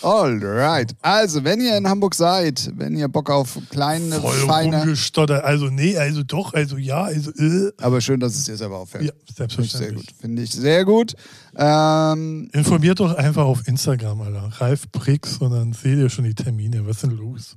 [0.03, 0.95] Alright.
[1.03, 4.79] Also, wenn ihr in Hamburg seid, wenn ihr Bock auf kleine, Voll feine.
[4.81, 5.43] rumgestottert.
[5.45, 7.73] Also, nee, also doch, also ja, also äh.
[7.81, 9.05] Aber schön, dass es dir selber auffällt.
[9.05, 10.07] Ja, Finde ich sehr selbstverständlich.
[10.07, 10.17] gut.
[10.21, 11.15] Finde ich sehr gut.
[11.57, 14.51] Ähm, Informiert doch einfach auf Instagram, Alter.
[14.61, 16.87] Ralf Brix und dann seht ihr schon die Termine.
[16.87, 17.57] Was ist denn los?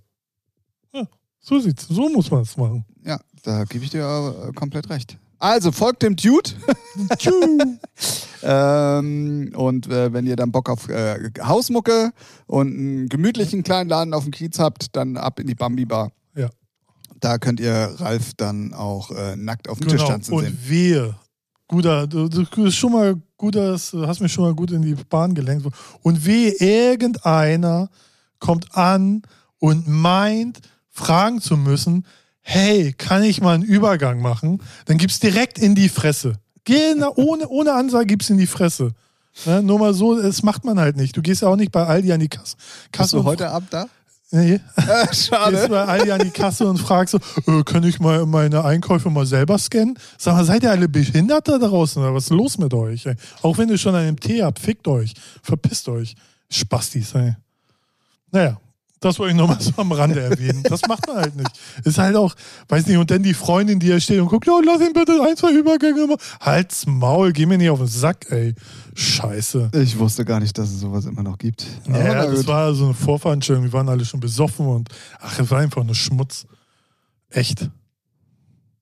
[0.94, 1.04] Ja,
[1.40, 1.88] so sieht's.
[1.90, 2.86] So muss man es machen.
[3.06, 4.02] ja, da gebe ich dir
[4.48, 5.18] äh, komplett recht.
[5.40, 6.52] Also, folgt dem Dude.
[8.44, 12.12] ähm, und äh, wenn ihr dann Bock auf äh, Hausmucke
[12.48, 16.12] und einen gemütlichen kleinen Laden auf dem Kiez habt, dann ab in die Bambi Bar.
[16.36, 16.50] Ja.
[17.20, 20.12] Da könnt ihr Ralf dann auch äh, nackt auf dem Tisch Genau.
[20.12, 20.60] tanzen Und sehen.
[20.68, 21.16] wehe.
[21.68, 24.96] Guter, du, du bist schon mal guter, du hast mich schon mal gut in die
[24.96, 25.68] Bahn gelenkt.
[26.02, 27.90] Und wehe, irgendeiner
[28.40, 29.22] kommt an
[29.60, 30.60] und meint,
[30.90, 32.06] fragen zu müssen,
[32.50, 34.62] hey, kann ich mal einen Übergang machen?
[34.86, 36.34] Dann gibt's direkt in die Fresse.
[36.66, 38.92] Genau, ohne, ohne Ansage gibt's in die Fresse.
[39.46, 41.16] Ne, nur mal so, das macht man halt nicht.
[41.16, 42.58] Du gehst ja auch nicht bei Aldi an die Kasse.
[42.58, 43.86] Bist Kasse du und heute ab da?
[44.32, 44.60] Nee.
[44.78, 45.68] Äh, Gehst schade.
[45.70, 49.28] bei Aldi an die Kasse und fragst so, äh, kann ich mal meine Einkäufe mal
[49.28, 50.00] selber scannen?
[50.18, 53.06] Sag mal, seid ihr alle Behinderte da draußen oder was ist los mit euch?
[53.06, 53.16] Ey?
[53.44, 56.16] Auch wenn ihr schon einen Tee habt, fickt euch, verpisst euch.
[56.50, 57.36] Spastis, ey.
[58.32, 58.60] Naja,
[59.00, 60.62] das wollte ich nochmal so am Rande erwähnen.
[60.64, 61.50] Das macht man halt nicht.
[61.86, 62.36] Ist halt auch,
[62.68, 65.22] weiß nicht, und dann die Freundin, die hier steht und guckt, ja, lass ihn bitte
[65.22, 66.20] ein, zwei Übergänge machen.
[66.42, 68.54] Halt's Maul, geh mir nicht auf den Sack, ey.
[68.96, 69.72] Scheiße.
[69.82, 71.64] Ich wusste gar nicht, dass es sowas immer noch gibt.
[71.88, 72.48] Ja, na das gut.
[72.48, 74.90] war so eine Vorveranstaltung, wir waren alle schon besoffen und
[75.20, 76.46] ach, es war einfach nur Schmutz.
[77.30, 77.70] Echt.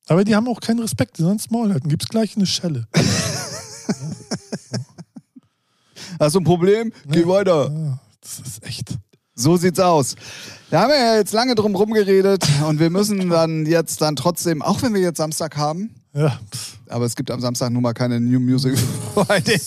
[0.07, 1.89] Aber die haben auch keinen Respekt, die sollen das Maul halten.
[1.89, 2.87] Gibt's gleich eine Schelle.
[6.19, 6.91] Hast du ein Problem?
[7.09, 7.27] Geh Ja.
[7.27, 7.69] weiter.
[7.71, 8.97] Ja, das ist echt.
[9.39, 10.15] So sieht's aus.
[10.71, 14.63] Da haben wir ja jetzt lange drum rumgeredet und wir müssen dann jetzt dann trotzdem,
[14.63, 16.39] auch wenn wir jetzt Samstag haben, Ja,
[16.89, 18.77] aber es gibt am Samstag nun mal keine New Music
[19.13, 19.59] Friday.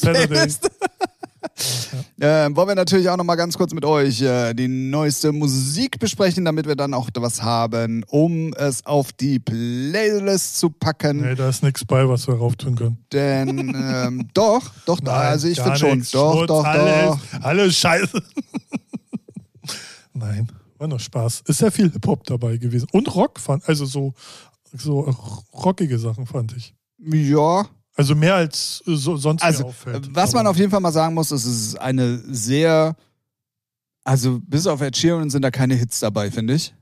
[2.21, 5.99] Ähm, wollen wir natürlich auch noch mal ganz kurz mit euch äh, die neueste Musik
[5.99, 11.23] besprechen, damit wir dann auch was haben, um es auf die Playlist zu packen.
[11.23, 12.99] nee, da ist nichts bei, was wir rauf tun können.
[13.13, 16.11] Denn ähm, doch, doch, da, also ich finde schon, nix.
[16.11, 17.43] doch, Schmutz, doch, alles, doch.
[17.43, 18.23] Alles Scheiße.
[20.21, 21.43] Nein, war nur Spaß.
[21.47, 22.87] Ist sehr viel Hip-Hop dabei gewesen.
[22.93, 24.15] Und Rock fand, also so,
[24.73, 25.01] so
[25.53, 26.75] rockige Sachen fand ich.
[26.99, 27.67] Ja,
[27.97, 30.15] Also mehr als äh, so, sonst Also, auffällt.
[30.15, 32.95] was man auf jeden Fall mal sagen muss, ist, es ist eine sehr,
[34.05, 36.75] also bis auf Ed Sheeran sind da keine Hits dabei, finde ich.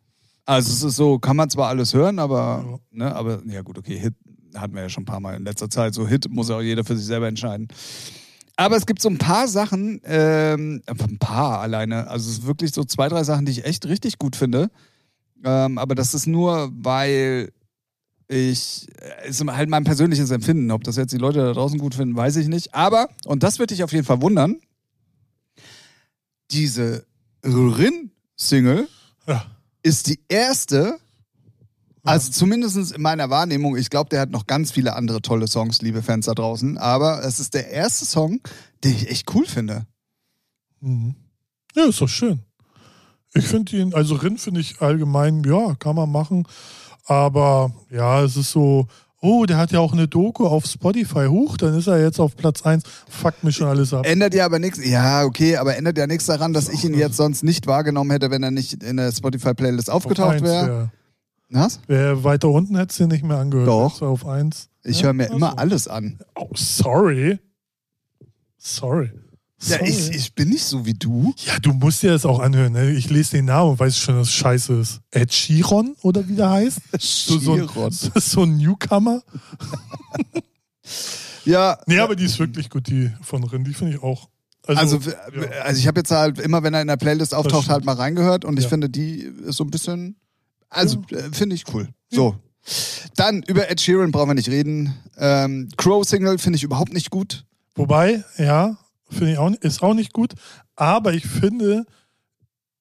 [0.45, 3.99] Also es ist so, kann man zwar alles hören, aber, ne, aber ja gut, okay,
[3.99, 4.15] Hit
[4.55, 5.93] hatten wir ja schon ein paar Mal in letzter Zeit.
[5.95, 7.69] So Hit muss ja auch jeder für sich selber entscheiden.
[8.59, 12.73] Aber es gibt so ein paar Sachen, ähm, ein paar alleine, also es ist wirklich
[12.73, 14.69] so zwei, drei Sachen, die ich echt richtig gut finde.
[15.45, 17.53] Ähm, aber das ist nur, weil
[18.27, 18.89] ich,
[19.25, 20.73] äh, ist halt mein persönliches Empfinden.
[20.73, 22.75] Ob das jetzt die Leute da draußen gut finden, weiß ich nicht.
[22.75, 24.57] Aber, und das wird dich auf jeden Fall wundern,
[26.51, 27.07] diese
[27.45, 28.89] Rin-Single
[29.29, 29.47] Ja.
[29.85, 30.99] ist die erste,
[32.09, 35.83] also zumindest in meiner Wahrnehmung, ich glaube, der hat noch ganz viele andere tolle Songs,
[35.83, 38.41] liebe Fans da draußen, aber es ist der erste Song,
[38.85, 39.87] den ich echt cool finde.
[40.81, 41.15] Mhm.
[41.75, 42.41] Ja, ist doch schön.
[43.35, 46.47] Ich finde ihn, also Rin finde ich allgemein, ja, kann man machen.
[47.05, 48.89] Aber ja, es ist so
[49.21, 51.27] oh, der hat ja auch eine Doku auf Spotify.
[51.29, 52.85] Huch, dann ist er jetzt auf Platz 1.
[53.09, 54.07] Fuckt mich schon alles ab.
[54.07, 54.85] Ändert ja aber nichts.
[54.85, 58.31] Ja, okay, aber ändert ja nichts daran, dass ich ihn jetzt sonst nicht wahrgenommen hätte,
[58.31, 60.67] wenn er nicht in der Spotify-Playlist aufgetaucht wäre.
[60.67, 60.91] ja.
[61.51, 61.81] Was?
[61.87, 63.69] Wer weiter unten hätte es dir nicht mehr angehört.
[63.69, 64.03] Doch.
[64.03, 64.69] Auf 1.
[64.85, 65.37] Ich Ja, höre mir also.
[65.37, 66.19] immer alles an.
[66.35, 67.39] Oh, sorry.
[68.59, 69.11] Sorry.
[69.61, 69.89] Ja, Sorry.
[69.91, 71.35] ich, ich bin nicht so wie du.
[71.45, 72.75] Ja, du musst dir das auch anhören.
[72.75, 72.93] Ne?
[72.93, 75.01] Ich lese den Namen und weiß schon, dass es scheiße ist.
[75.11, 76.81] Ed Sheeran oder wie der heißt?
[77.01, 77.91] So, so, ein, Chiron.
[77.91, 79.23] das ist so ein Newcomer.
[81.45, 83.65] Ja, Nee, aber die ist wirklich gut, die von Rin.
[83.65, 84.29] Die finde ich auch.
[84.67, 85.13] also, ja.
[85.63, 88.45] also ich habe jetzt halt immer, wenn er in der Playlist auftaucht, halt mal reingehört
[88.45, 88.69] und ich Ja.
[88.71, 90.17] finde, die ist so ein bisschen,
[90.71, 91.89] also äh, finde ich cool.
[92.11, 92.37] So.
[93.17, 94.95] Dann über Ed Sheeran brauchen wir nicht reden.
[95.17, 97.45] Ähm, Crow Single finde ich überhaupt nicht gut.
[97.75, 98.77] Wobei, ja,
[99.09, 100.35] finde ich auch, ist auch nicht gut.
[100.77, 101.87] Aber ich finde,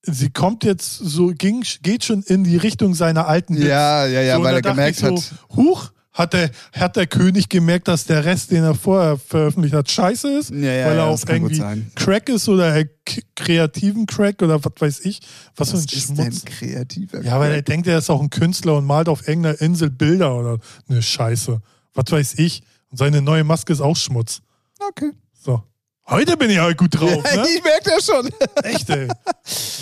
[0.02, 3.68] sie kommt jetzt so, ging, geht schon in die Richtung seiner alten Hits.
[3.68, 5.18] Ja, ja, ja, so, weil er gemerkt ich hat.
[5.18, 9.76] So, Huch, hat der, hat der König gemerkt, dass der Rest, den er vorher veröffentlicht
[9.76, 10.50] hat, scheiße ist?
[10.52, 11.86] Ja, ja, weil er ja, auf gut irgendwie.
[11.96, 15.20] Crack ist oder er k- kreativen Crack oder was weiß ich.
[15.56, 16.46] Was, Was für ein ist denn Schmutz.
[16.46, 17.22] kreativer?
[17.24, 20.36] Ja, weil er denkt, er ist auch ein Künstler und malt auf irgendeiner Insel Bilder
[20.36, 20.58] oder
[20.90, 21.62] eine Scheiße.
[21.94, 22.64] Was weiß ich.
[22.90, 24.42] Und seine neue Maske ist auch Schmutz.
[24.90, 25.12] Okay.
[25.34, 25.64] So.
[26.10, 27.46] Heute bin ich halt gut drauf, ne?
[27.54, 28.30] ich merke das schon.
[28.64, 29.08] Echt, ey.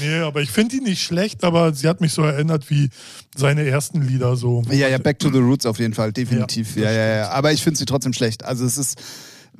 [0.02, 2.90] Nee, aber ich finde die nicht schlecht, aber sie hat mich so erinnert wie
[3.36, 4.64] seine ersten Lieder so.
[4.72, 6.76] Ja, ja, Back to the Roots auf jeden Fall, definitiv.
[6.76, 7.30] Ja, Ja, ja, ja.
[7.30, 8.44] Aber ich finde sie trotzdem schlecht.
[8.44, 9.00] Also es ist,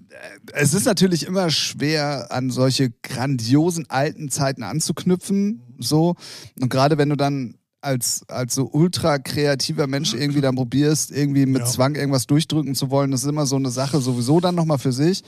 [0.10, 5.62] äh, es ist natürlich immer schwer, an solche grandiosen alten Zeiten anzuknüpfen.
[5.78, 6.16] So.
[6.60, 11.46] Und gerade wenn du dann als, als so ultra kreativer Mensch irgendwie dann probierst, irgendwie
[11.46, 11.68] mit Ja.
[11.68, 14.92] Zwang irgendwas durchdrücken zu wollen, das ist immer so eine Sache sowieso dann nochmal für
[14.92, 15.22] sich.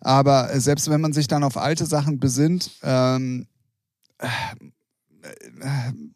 [0.00, 3.46] Aber äh, selbst wenn man sich dann auf alte Sachen besinnt, ähm,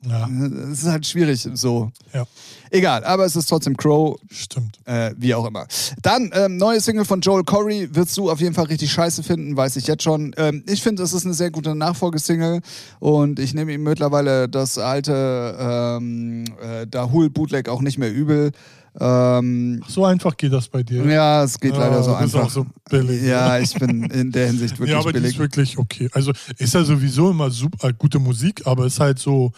[0.07, 0.28] Ja,
[0.70, 1.91] es ist halt schwierig so.
[2.12, 2.24] Ja.
[2.70, 4.78] Egal, aber es ist trotzdem Crow, stimmt.
[4.87, 5.66] äh, wie auch immer.
[6.03, 9.57] Dann, ähm, neue Single von Joel Corey wirst du auf jeden Fall richtig scheiße finden,
[9.57, 10.35] weiß ich jetzt schon.
[10.39, 12.61] Ähm, ich finde, es ist eine sehr gute Nachfolgesingle
[12.99, 18.53] und ich nehme ihm mittlerweile das alte ähm, äh, Dahul Bootleg auch nicht mehr übel.
[19.01, 21.05] Ähm, So einfach geht das bei dir.
[21.05, 22.45] ja, es geht leider so einfach.
[22.45, 23.22] auch so billig.
[23.22, 25.34] ja, ich bin in der Hinsicht wirklich ja, aber die billig.
[25.34, 26.09] ist wirklich okay.
[26.12, 29.51] Also ist ja sowieso immer super äh, gute Musik, aber ist halt so.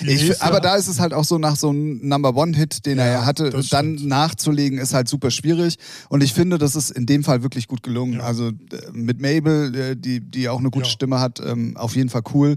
[0.00, 2.98] die Ich, aber da ist es halt auch so nach so einem Number One-Hit, den
[2.98, 5.78] er Ja, ja hatte, dann nachzulegen, ist halt super schwierig.
[6.08, 8.14] Und ich finde, das ist in dem Fall wirklich gut gelungen.
[8.14, 8.20] Ja.
[8.24, 8.52] Also äh,
[8.92, 10.90] mit Mabel, äh, die, die auch eine gute Ja.
[10.92, 12.56] Stimme hat, ähm, auf jeden Fall cool.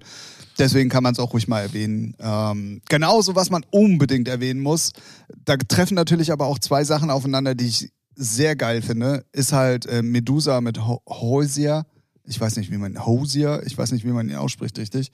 [0.60, 2.16] Deswegen kann man es auch ruhig mal erwähnen.
[2.20, 4.92] Ähm, genauso, was man unbedingt erwähnen muss,
[5.46, 9.86] da treffen natürlich aber auch zwei Sachen aufeinander, die ich sehr geil finde, ist halt
[9.86, 11.86] äh, Medusa mit Ho Hosier.
[12.26, 15.12] Ich weiß nicht, wie man Hosier, ich weiß nicht, wie man ihn ausspricht richtig.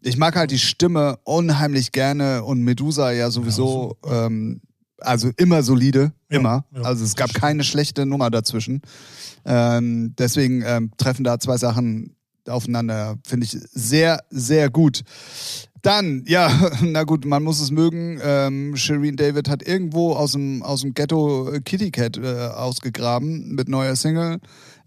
[0.00, 4.62] Ich mag halt die Stimme unheimlich gerne und Medusa ja sowieso, ähm,
[5.00, 6.64] also immer solide, Ja, immer.
[6.74, 8.80] ja, also es gab keine schlechte Nummer dazwischen.
[9.44, 12.16] Ähm, deswegen ähm, treffen da zwei Sachen
[12.48, 15.02] aufeinander, finde ich sehr, sehr gut.
[15.82, 16.50] Dann, ja,
[16.82, 18.20] na gut, man muss es mögen.
[18.22, 23.54] Ähm, Shireen David hat irgendwo aus dem, aus dem Ghetto äh, Kitty Cat äh, ausgegraben
[23.54, 24.38] mit neuer Single.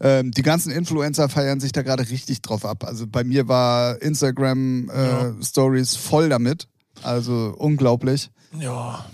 [0.01, 2.84] Ähm, die ganzen Influencer feiern sich da gerade richtig drauf ab.
[2.84, 5.36] Also bei mir war Instagram äh, Ja.
[5.41, 6.68] Stories voll damit.
[7.03, 8.30] Also unglaublich.
[8.59, 9.05] Ja.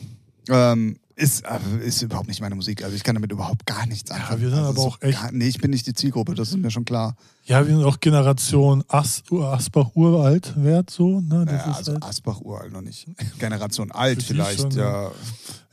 [0.50, 2.84] Ähm, ist, äh, ist überhaupt nicht meine Musik.
[2.84, 4.40] Also ich kann damit überhaupt gar nichts anfangen.
[4.42, 6.58] wir sind also aber auch echt- Gar, nee, ich bin nicht die Zielgruppe, das ist
[6.58, 7.16] mir schon klar.
[7.46, 11.20] Ja, wir sind auch Generation As Asbach uralt wert, so.
[11.22, 11.46] Ne?
[11.46, 13.08] Naja, ist also halt, Asbach uralt noch nicht.
[13.40, 15.12] Generation alt vielleicht, schon, ja.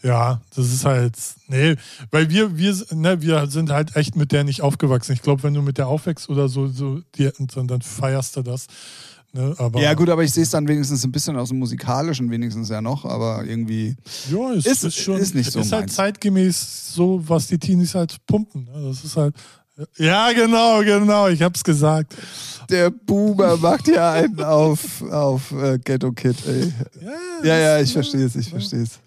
[0.03, 1.15] ja, das ist halt.
[1.49, 1.77] Nee,
[2.11, 5.13] weil wir, wir, ne, wir sind halt echt mit der nicht aufgewachsen.
[5.13, 8.43] Ich glaube, wenn du mit der aufwächst oder so, so die, dann, dann feierst du
[8.43, 8.67] das.
[9.35, 9.55] Ne?
[9.81, 12.81] Ja gut, aber ich sehe es dann wenigstens ein bisschen aus dem Musikalischen wenigstens ja
[12.81, 13.97] noch, aber irgendwie...
[14.31, 15.19] Ja, ist, Ist- ist, schon.
[15.19, 15.95] ist nicht so Ist halt meins.
[15.95, 18.65] zeitgemäß so, was die Teenies halt pumpen.
[18.65, 18.89] Ne?
[18.89, 19.35] Das ist halt.
[19.99, 21.27] Ja, genau, genau.
[21.27, 22.15] Ich hab's gesagt.
[22.71, 26.73] Der Boomer macht ja einen auf, auf äh, Ghetto Kid, ey.
[27.03, 27.13] Ja,
[27.45, 29.01] Ja, ja, ich verstehe es, ich verstehe es.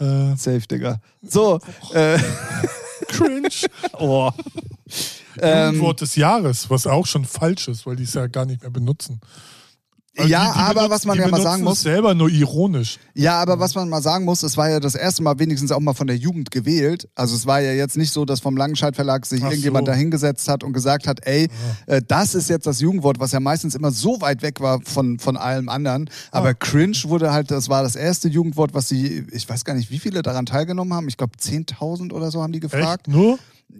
[0.00, 1.00] Äh, Safe, Digga.
[1.22, 1.60] So,
[1.94, 2.18] äh,
[3.06, 3.48] cringe.
[3.92, 4.30] oh.
[5.40, 8.62] Ähm, Jugendwort des Jahres, was auch schon falsch ist, weil die es ja gar nicht
[8.62, 9.20] mehr benutzen.
[10.18, 12.98] Also ja, die, die aber benutzen, was man ja mal sagen muss, selber nur ironisch.
[13.14, 15.80] Ja, aber was man mal sagen muss, es war ja das erste Mal wenigstens auch
[15.80, 17.08] mal von der Jugend gewählt.
[17.14, 19.92] Also es war ja jetzt nicht so, dass vom Langenscheid Verlag sich Ach irgendjemand so.
[19.92, 21.48] da hingesetzt hat und gesagt hat, ey,
[21.86, 25.18] äh, das ist jetzt das Jugendwort, was ja meistens immer so weit weg war von,
[25.18, 26.10] von allem anderen.
[26.30, 26.54] Aber Ah.
[26.54, 29.98] cringe wurde halt, das war das erste Jugendwort, was sie, ich weiß gar nicht, wie
[29.98, 31.08] viele daran teilgenommen haben.
[31.08, 33.06] Ich glaube 10.000 oder so haben die gefragt.
[33.08, 33.16] Echt?
[33.16, 33.38] Nur?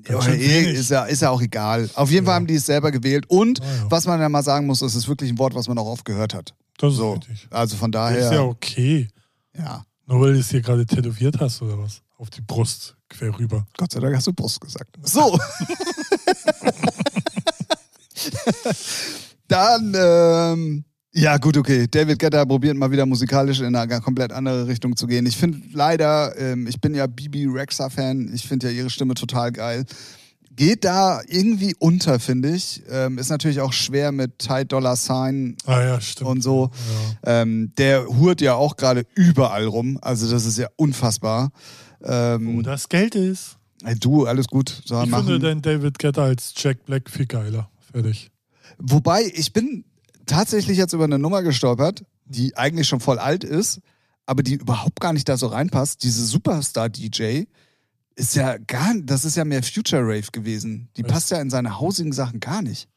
[0.08, 1.88] Ja, eh, ist, ja, ist ja auch egal.
[1.94, 3.24] Auf jeden Fall haben die es selber gewählt.
[3.28, 3.90] Und Ah, ja.
[3.90, 6.04] was man ja mal sagen muss, es ist wirklich ein Wort, was man auch oft
[6.04, 6.54] gehört hat.
[6.78, 7.14] Das ist So.
[7.14, 7.48] richtig.
[7.50, 8.24] Also von Das daher.
[8.26, 9.08] ist ja okay.
[9.56, 9.82] ja.
[10.06, 12.02] Nur weil du es hier gerade tätowiert hast oder was?
[12.16, 13.64] auf die Brust quer rüber.
[13.76, 14.96] Gott sei Dank hast du Brust gesagt.
[15.04, 15.38] So.
[19.48, 20.84] Dann, ähm,
[21.20, 21.86] ja gut, okay.
[21.90, 25.26] David Guetta probiert mal wieder musikalisch in eine komplett andere Richtung zu gehen.
[25.26, 29.52] Ich finde leider, ähm, ich bin ja Bibi Rexa-Fan, ich finde ja ihre Stimme total
[29.52, 29.84] geil.
[30.54, 32.82] Geht da irgendwie unter, finde ich.
[32.90, 36.70] Ähm, ist natürlich auch schwer mit Ty Dollar Sign Ah ja, und so.
[37.24, 37.42] Ja.
[37.42, 39.98] Ähm, der hurt ja auch gerade überall rum.
[40.02, 41.50] Also das ist ja unfassbar.
[42.02, 43.56] Ähm, Wo das Geld ist.
[43.84, 44.82] ey, du, alles gut.
[44.84, 45.26] So, Ich machen.
[45.26, 47.70] finde den David Guetta als Jack Black viel geiler.
[47.92, 48.30] Fertig.
[48.78, 49.84] Wobei, ich bin
[50.28, 53.80] tatsächlich jetzt über eine Nummer gestolpert, die eigentlich schon voll alt ist,
[54.26, 56.02] aber die überhaupt gar nicht da so reinpasst.
[56.04, 57.44] Diese Superstar-DJ
[58.14, 60.88] ist ja gar, das ist ja mehr Future Rave gewesen.
[60.96, 62.88] Die passt ja in seine hausigen Sachen gar nicht.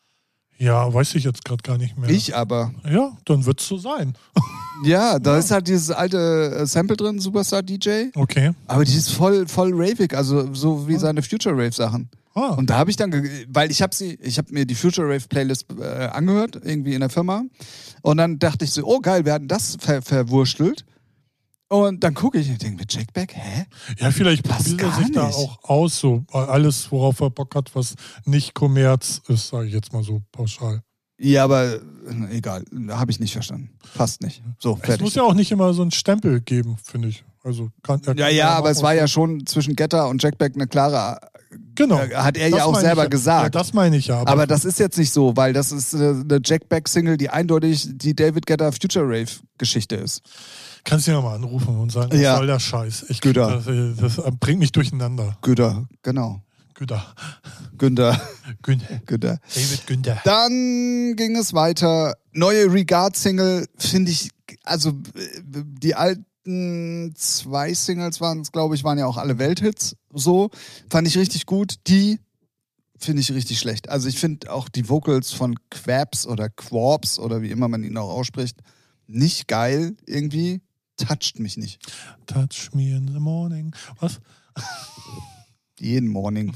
[0.58, 2.10] Ja, weiß ich jetzt gerade gar nicht mehr.
[2.10, 2.72] Ich aber.
[2.88, 4.16] Ja, dann wird's so sein.
[4.84, 6.18] Ja, da ist halt dieses alte
[6.62, 8.54] äh, Sample drin, Superstar-DJ, Okay.
[8.66, 12.10] aber die ist voll, voll ravig, also so wie seine Future Rave-Sachen.
[12.34, 13.12] Ah, Und da habe ich dann,
[13.50, 17.02] weil ich habe sie, ich habe mir die Future Rave Playlist äh, angehört, irgendwie in
[17.02, 17.44] der Firma.
[18.02, 20.86] Und dann dachte ich so, oh geil, wir hatten das ver verwurstelt.
[21.68, 23.66] Und dann gucke ich und denke mir, Jack Back, hä?
[23.98, 25.36] ja, vielleicht passt probiert er sich da nicht.
[25.38, 29.94] auch aus, so alles, worauf er Bock hat, was nicht Kommerz ist, sage ich jetzt
[29.94, 30.82] mal so pauschal.
[31.18, 31.80] Ja, aber äh,
[32.38, 33.70] egal, habe ich nicht verstanden.
[33.94, 34.42] Passt nicht.
[34.60, 35.16] So, Es muss fertig.
[35.16, 37.24] ja auch nicht immer so einen Stempel geben, finde ich.
[37.44, 40.38] Also kann, er Ja, kann ja, aber es war ja schon zwischen Getter und Jack
[40.38, 41.20] Back eine klare,
[41.76, 42.00] genau.
[42.00, 43.44] äh, hat er Das ja auch selber ich, gesagt.
[43.44, 44.20] Ja, das meine ich ja.
[44.20, 47.18] Aber, aber das ist jetzt nicht so, weil das ist äh, eine Jack Back Single,
[47.18, 49.28] die eindeutig die David Getter Future Rave
[49.58, 50.22] Geschichte ist.
[50.84, 52.38] kannst du ja mal anrufen und sagen, was Ja.
[52.38, 53.06] soll der Scheiß?
[53.10, 53.62] Ich Güter.
[53.64, 55.38] Das, äh, das bringt mich durcheinander.
[55.42, 56.42] Günther, genau.
[56.74, 57.06] Güter.
[57.78, 58.20] Günther,
[58.64, 59.02] Günther.
[59.06, 59.40] Günther.
[59.54, 60.18] David Günther.
[60.24, 62.16] Dann ging es weiter.
[62.34, 64.30] Neue Regard-Single finde ich,
[64.64, 64.94] also
[65.46, 69.96] die alten zwei Singles waren es, glaube ich, waren ja auch alle Welthits.
[70.12, 70.50] So
[70.90, 71.76] fand ich richtig gut.
[71.88, 72.20] Die
[72.98, 73.90] finde ich richtig schlecht.
[73.90, 77.98] Also ich finde auch die Vocals von Quabs oder Quorps oder wie immer man ihn
[77.98, 78.60] auch ausspricht,
[79.08, 80.62] nicht geil irgendwie.
[80.98, 81.80] Toucht mich nicht.
[82.28, 83.76] Touch me in the morning.
[84.00, 84.20] Was?
[85.82, 86.54] Jeden Morning.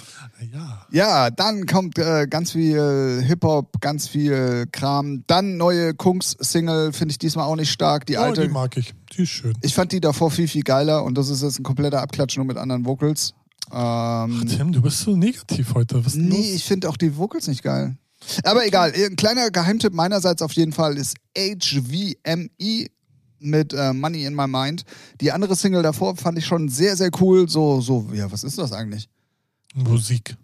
[0.53, 0.85] Ja.
[0.91, 5.23] Ja, dann kommt äh, ganz viel Hip-Hop, ganz viel Kram.
[5.25, 8.05] Dann neue Kungs-Single, finde ich diesmal auch nicht stark.
[8.05, 8.93] Die Oh, alte, die mag ich.
[9.17, 9.53] Die ist schön.
[9.61, 12.45] ich fand die davor viel, viel geiler und das ist jetzt ein kompletter Abklatsch nur
[12.45, 13.33] mit anderen Vocals.
[13.73, 16.05] Ähm, Tim, du bist so negativ heute.
[16.05, 16.45] Was nee, los?
[16.53, 17.97] ich finde auch die Vocals nicht geil.
[18.43, 22.87] Aber egal, ein kleiner Geheimtipp meinerseits auf jeden Fall ist HVME
[23.39, 24.83] mit äh, Money in My Mind.
[25.21, 27.49] Die andere Single davor fand ich schon sehr, sehr cool.
[27.49, 29.09] So, so, ja, was ist das eigentlich?
[29.75, 30.37] Musik.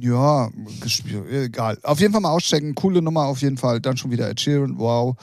[0.00, 0.50] Ja,
[0.80, 1.78] gespielt, egal.
[1.82, 2.74] Auf jeden Fall mal auschecken.
[2.74, 3.80] Coole Nummer auf jeden Fall.
[3.80, 5.16] Dann schon wieder Ed Sheeran, wow.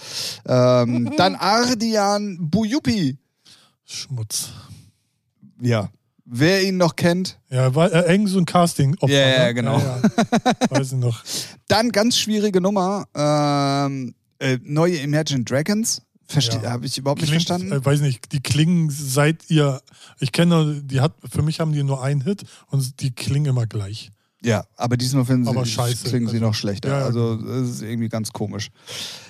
[0.48, 3.18] Ähm, dann Ardian Buyupi.
[3.84, 4.50] Schmutz.
[5.62, 5.90] Ja.
[6.24, 7.40] Wer ihn noch kennt.
[7.50, 8.96] Ja, war äh, irgend so ein Casting.
[9.02, 9.80] Ja, ja, genau.
[9.80, 10.70] Ja, ja.
[10.70, 11.22] Weiß ich noch.
[11.68, 13.06] Dann ganz schwierige Nummer.
[13.14, 16.02] Ähm, äh, neue Imagine Dragons.
[16.32, 16.72] Verste Ja.
[16.72, 17.74] Habe ich überhaupt nicht Klingt, verstanden.
[17.74, 19.82] äh, weiß nicht, die klingen seit ihr,
[20.20, 23.68] ich kenne, die hat, für mich haben die nur einen Hit und die klingen immer
[23.68, 24.12] gleich.
[24.44, 26.06] Ja, aber diesmal finden sie, scheiße.
[26.10, 26.90] klingen sie Also, noch schlechter.
[26.90, 27.06] ja, ja.
[27.06, 28.70] Also es ist irgendwie ganz komisch.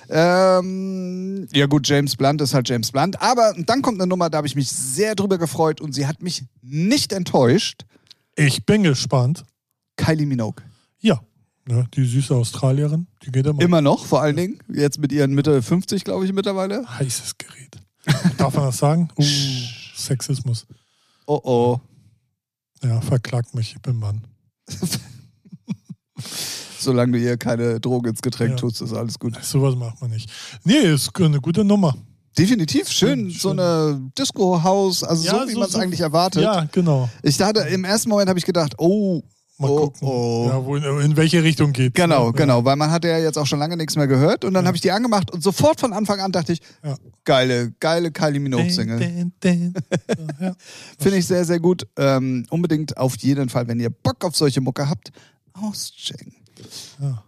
[0.08, 3.20] Ähm, ja gut, James Blunt ist halt James Blunt.
[3.20, 6.22] Aber dann kommt eine Nummer, da habe ich mich sehr drüber gefreut und sie hat
[6.22, 7.84] mich nicht enttäuscht.
[8.36, 9.44] Ich bin gespannt.
[9.96, 10.64] Kylie Minogue.
[11.00, 11.20] Ja,
[11.66, 13.60] ne, die süße Australierin, die geht immer.
[13.60, 14.58] Immer noch, vor allen Dingen.
[14.72, 16.84] Jetzt mit ihren Mitte 50, glaube ich, mittlerweile.
[16.98, 17.76] Heißes Gerät.
[18.38, 19.08] Darf man das sagen?
[19.18, 19.24] Uh,
[19.94, 20.66] Sexismus.
[21.26, 21.80] Oh oh.
[22.82, 24.26] Ja, verklagt mich, ich bin Mann.
[26.78, 28.56] Solange du ihr keine Droge ins Getränk Ja.
[28.56, 29.38] tust, ist alles gut.
[29.42, 30.30] Sowas macht man nicht.
[30.64, 31.94] Nee, ist eine gute Nummer.
[32.36, 33.30] Definitiv schön.
[33.30, 36.42] Schön, So eine Disco-House, also Ja, so wie so- man es so- eigentlich erwartet.
[36.42, 37.08] Ja, genau.
[37.22, 39.22] Ich dachte, im ersten Moment habe ich gedacht, oh,
[39.62, 40.46] Mal oh, gucken, oh.
[40.48, 41.94] Ja, wo, in welche Richtung geht.
[41.94, 42.30] Genau, ja.
[42.32, 44.66] genau, weil man hatte ja jetzt auch schon lange nichts mehr gehört und dann Ja.
[44.68, 46.96] habe ich die angemacht und sofort von Anfang an dachte ich, Ja.
[47.24, 48.98] geile, geile Kylie Minogue Single.
[50.98, 51.86] Finde ich sehr, sehr gut.
[51.96, 55.12] Ähm, unbedingt auf jeden Fall, wenn ihr Bock auf solche Mucke habt,
[55.54, 56.34] auschecken.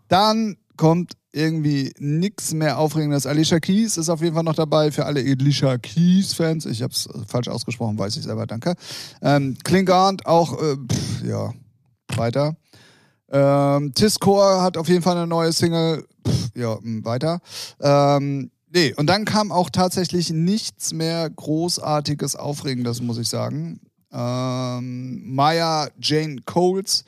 [0.09, 3.27] Dann kommt irgendwie nichts mehr Aufregendes.
[3.27, 6.67] Alicia Keys ist auf jeden Fall noch dabei für alle Alicia Keys-Fans.
[6.67, 8.75] Ich habe es falsch ausgesprochen, weiß ich selber, danke.
[9.21, 11.53] Ähm, Klingant auch, äh, pff, ja,
[12.17, 12.57] weiter.
[13.31, 16.07] Ähm, Tiscore hat auf jeden Fall eine neue Single.
[16.27, 17.41] Pff, ja, mh, weiter.
[17.81, 23.81] Ähm, nee, und dann kam auch tatsächlich nichts mehr Großartiges, Aufregendes, muss ich sagen.
[24.13, 27.05] Ähm, Maya Jane Coles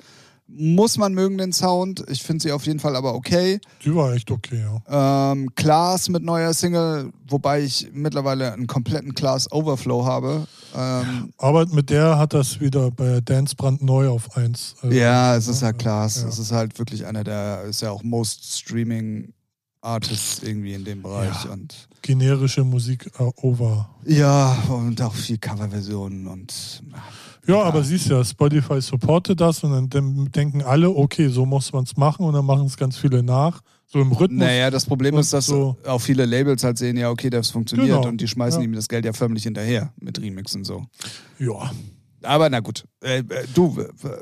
[0.48, 2.04] Muss man mögen den Sound.
[2.08, 3.60] Ich finde sie auf jeden Fall aber okay.
[3.84, 5.32] Die war echt okay, ja.
[5.32, 10.46] Ähm, Klaas mit neuer Single, wobei ich mittlerweile einen kompletten Klaas Overflow habe.
[10.74, 14.76] Ähm, Aber mit der hat das wieder bei Dance brandneu auf 1.
[14.82, 16.22] Also, ja, es ist halt ja, Klaas.
[16.22, 16.28] ja.
[16.28, 19.32] Es ist halt wirklich einer der, ist ja auch Most Streaming
[19.86, 21.44] Artists irgendwie in dem Bereich.
[21.44, 21.52] Ja.
[21.52, 23.88] Und Generische Musik äh, over.
[24.04, 26.82] ja, und auch viel Coverversionen und
[27.46, 31.84] Ja, aber siehst ja, Spotify supportet das und dann denken alle, okay, so muss man
[31.84, 33.60] es machen und dann machen es ganz viele nach.
[33.88, 34.40] So im Rhythmus.
[34.40, 37.88] Naja, das Problem ist, dass so- auch viele Labels halt sehen, ja, okay, das funktioniert
[37.96, 38.08] Genau.
[38.08, 38.66] und die schmeißen Ja.
[38.66, 40.84] ihm das Geld ja förmlich hinterher mit Remixen so.
[41.38, 41.70] Ja,
[42.22, 43.24] Aber na gut, äh, äh,
[43.54, 43.76] du,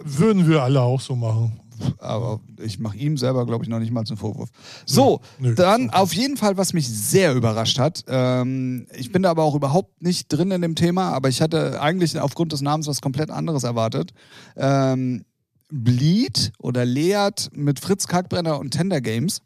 [0.04, 1.58] würden wir alle auch so machen.
[1.98, 4.50] Aber ich mache ihm selber, glaube ich, noch nicht mal zum Vorwurf.
[4.86, 5.54] So, Nö.
[5.54, 8.04] dann auf jeden Fall, was mich sehr überrascht hat.
[8.08, 11.80] Ähm, ich bin da aber auch überhaupt nicht drin in dem Thema, aber ich hatte
[11.80, 14.12] eigentlich aufgrund des Namens was komplett anderes erwartet.
[14.56, 15.24] Ähm,
[15.70, 19.40] Bleed oder Leat mit Fritz Kalkbrenner und Tender Games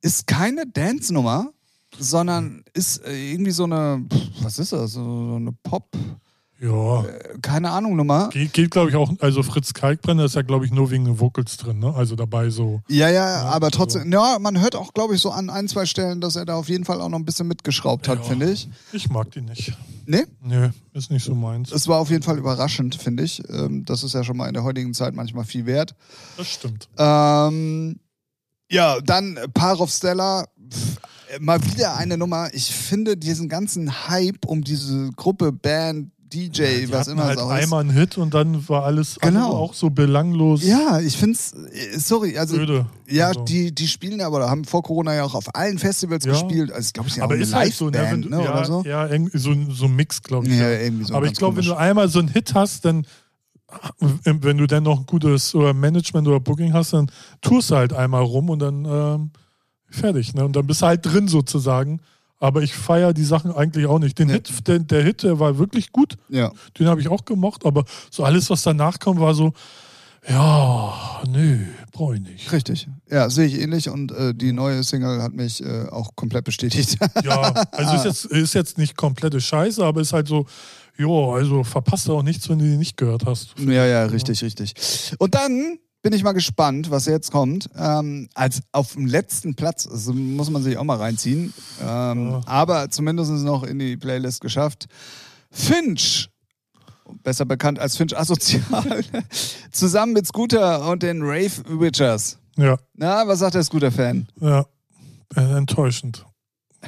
[0.00, 1.52] ist keine Dance-Nummer,
[1.98, 4.04] sondern ist äh, irgendwie so eine,
[4.40, 5.88] was ist das, so so eine Pop,
[6.62, 7.04] Ja,
[7.42, 8.28] keine Ahnung Nummer.
[8.28, 11.18] geht, geht glaube ich auch, also Fritz Kalkbrenner ist ja glaube ich nur wegen den
[11.18, 11.92] Vocals drin, ne?
[11.92, 12.80] Also dabei so.
[12.88, 13.70] Ja, ja, Ja, aber so.
[13.78, 16.54] trotzdem, ja, man hört auch, glaube ich, so an ein, zwei Stellen, dass er da
[16.54, 18.24] auf jeden Fall auch noch ein bisschen mitgeschraubt hat, Ja.
[18.24, 18.68] finde ich.
[18.92, 19.72] Ich mag die nicht.
[20.06, 21.72] Nee, Nö, ist nicht so meins.
[21.72, 23.42] es war auf jeden Fall überraschend, finde ich.
[23.48, 25.96] Ähm, das ist ja schon mal in der heutigen Zeit manchmal viel wert.
[26.36, 26.88] Das stimmt.
[26.96, 27.98] Ähm,
[28.70, 30.46] ja, dann Paar of Stella.
[30.70, 30.96] Pff,
[31.40, 32.48] mal wieder eine Nummer.
[32.54, 37.50] Ich finde diesen ganzen Hype um diese Gruppe, Band, DJ, die was immer halt auch
[37.54, 37.62] ist.
[37.62, 39.50] einmal einen Hit und dann war alles Genau.
[39.50, 40.62] auch so belanglos.
[40.64, 42.86] Ja, ich finde es, äh, sorry, also Öde.
[43.08, 43.44] Ja, Also.
[43.44, 46.32] die, die spielen aber, oder haben vor Corona ja auch auf allen Festivals Ja.
[46.32, 46.72] gespielt.
[46.72, 48.82] Also, glaube ich, ja auch aber eine ist halt so, ne, ne, ja, oder so.
[48.86, 50.52] ja, so, so ein Mix, glaube ich.
[50.58, 50.80] Ja, ja.
[50.80, 51.14] irgendwie so.
[51.14, 53.06] aber ich glaube, wenn du einmal so einen Hit hast, dann
[54.24, 57.10] wenn du dann noch ein gutes oder Management oder Booking hast, dann
[57.40, 59.30] tourst du halt einmal rum und dann ähm,
[59.88, 60.34] fertig.
[60.34, 60.44] Ne?
[60.44, 62.00] Und dann bist du halt drin sozusagen.
[62.42, 64.18] Aber ich feiere die Sachen eigentlich auch nicht.
[64.18, 64.34] Den Nee.
[64.34, 66.16] Hit, der, der Hit, der war wirklich gut.
[66.28, 66.50] Ja.
[66.76, 67.64] Den habe ich auch gemocht.
[67.64, 69.52] Aber so alles, was danach kam, war so,
[70.28, 71.58] ja, nö,
[71.92, 72.50] brauche ich nicht.
[72.52, 72.88] Richtig.
[73.10, 76.96] Ja, sehe ich ähnlich und äh, die neue Single hat mich äh, auch komplett bestätigt.
[77.24, 77.40] Ja,
[77.72, 80.46] also ist jetzt, ist jetzt nicht komplette Scheiße, aber ist halt so,
[80.96, 83.54] jo, also verpasst auch nichts, wenn du die nicht gehört hast.
[83.58, 84.74] ja, ja, richtig, richtig.
[85.18, 87.70] Und dann bin ich mal gespannt, was jetzt kommt.
[87.76, 92.40] Ähm, als auf dem letzten Platz, also muss man sich auch mal reinziehen, ähm, Ja.
[92.46, 94.86] aber zumindest noch in die Playlist geschafft.
[95.50, 96.28] Finch,
[97.22, 99.04] besser bekannt als Finch Asozial,
[99.72, 102.38] zusammen mit Scooter und den Rave Witchers.
[102.56, 104.26] Ja, Na, was sagt der Scooter-Fan?
[104.40, 104.66] ja,
[105.36, 106.26] äh, enttäuschend.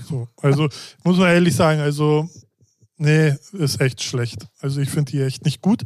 [0.09, 0.69] So, also
[1.05, 2.29] muss man ehrlich sagen, also
[2.97, 4.49] nee, ist echt schlecht.
[4.61, 5.85] Also ich finde die echt nicht gut,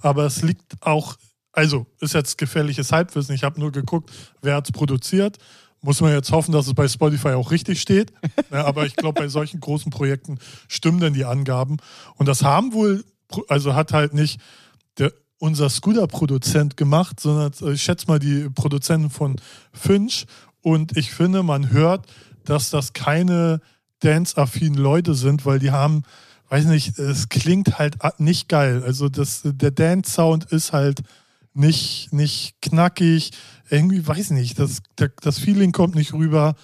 [0.00, 1.16] aber es liegt auch,
[1.52, 3.34] also ist jetzt gefährliches Halbwissen.
[3.34, 4.10] Ich habe nur geguckt,
[4.42, 5.38] wer hat es produziert.
[5.82, 8.12] Muss man jetzt hoffen, dass es bei Spotify auch richtig steht.
[8.50, 10.38] Ja, aber ich glaube, bei solchen großen Projekten
[10.68, 11.78] stimmen dann die Angaben.
[12.16, 13.04] Und das haben wohl,
[13.48, 14.40] also hat halt nicht
[14.98, 19.36] der, unser Scooter-Produzent gemacht, sondern äh, ich schätze mal die Produzenten von
[19.72, 20.26] Finch.
[20.60, 22.06] Und ich finde, man hört,
[22.44, 23.60] dass das keine
[24.00, 26.02] dance-affinen Leute sind, weil die haben,
[26.50, 28.82] weiß nicht, es klingt halt nicht geil.
[28.84, 31.00] Also das, der Dance-Sound ist halt
[31.60, 33.30] nicht, nicht knackig.
[33.68, 36.56] Irgendwie, weiß nicht, das, das Feeling kommt nicht rüber.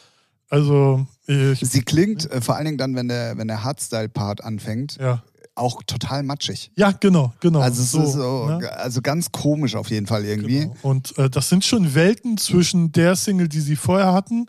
[0.49, 4.97] Also, ich, Sie klingt äh, vor allen Dingen dann, wenn der, wenn der Hardstyle-Part anfängt,
[5.01, 5.23] ja.
[5.55, 6.71] auch total matschig.
[6.77, 7.61] Ja, genau, genau.
[7.61, 8.73] Also es ist so, ne?
[8.77, 10.61] also ganz komisch auf jeden Fall irgendwie.
[10.61, 10.77] Genau.
[10.83, 14.47] Und äh, das sind schon Welten zwischen der Single, die sie vorher hatten,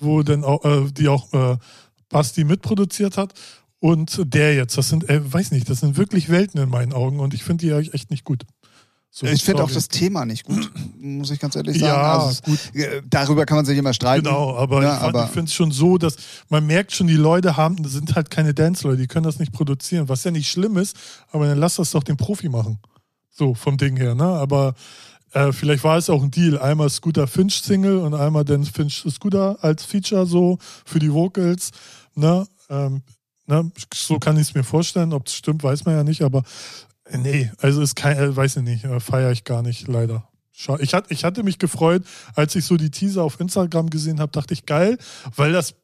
[0.00, 1.56] wo dann auch, äh, die auch äh,
[2.10, 3.34] Basti mitproduziert hat,
[3.80, 4.76] und der jetzt.
[4.76, 7.66] Das sind, äh, weiß nicht, das sind wirklich Welten in meinen Augen und ich finde
[7.66, 8.44] die eigentlich echt nicht gut.
[9.10, 11.86] So, Ich finde auch das Thema nicht gut, muss ich ganz ehrlich sagen.
[11.92, 12.58] Ja, also, gut.
[12.74, 14.24] äh, darüber kann man sich immer streiten.
[14.24, 16.16] Genau, aber Ja, ich, fand- aber- ich finde es schon so, dass
[16.50, 20.08] man merkt schon, die Leute haben, sind halt keine Dance-Leute, die können das nicht produzieren,
[20.08, 20.94] was ja nicht schlimm ist,
[21.32, 22.78] aber dann lass das doch den Profi machen.
[23.30, 24.24] So, vom Ding her, ne?
[24.24, 24.74] Aber
[25.32, 26.58] äh, vielleicht war es auch ein Deal.
[26.58, 31.70] Einmal Scooter Finch Single und einmal dann Finch Scooter als Feature so für die Vocals,
[32.14, 32.46] ne?
[32.68, 33.02] Ähm,
[33.46, 33.70] ne?
[33.94, 35.12] So kann ich es mir vorstellen.
[35.12, 36.42] Ob es stimmt, weiß man ja nicht, aber
[37.16, 40.28] nee, also ist kein, äh, weiß ich nicht, äh, feiere ich gar nicht, leider.
[40.80, 42.02] Ich, hat, ich hatte mich gefreut,
[42.34, 44.98] als ich so die Teaser auf Instagram gesehen habe, dachte ich geil,
[45.36, 45.76] weil das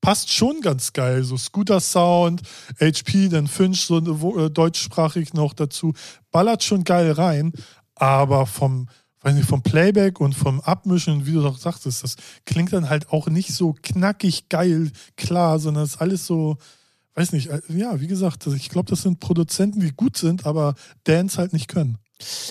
[0.00, 1.22] passt schon ganz geil.
[1.22, 2.42] So Scooter-Sound,
[2.80, 5.92] HP, dann Finch, so äh, deutschsprachig noch dazu.
[6.30, 7.52] Ballert schon geil rein,
[7.94, 8.88] aber vom,
[9.20, 12.16] weiß nicht, vom Playback und vom Abmischen, wie du doch sagtest, das
[12.46, 16.56] klingt dann halt auch nicht so knackig geil, klar, sondern es ist alles so,
[17.14, 20.74] weiß nicht, äh, ja, wie gesagt, ich glaube, das sind Produzenten, die gut sind, aber
[21.04, 21.98] Dance halt nicht können.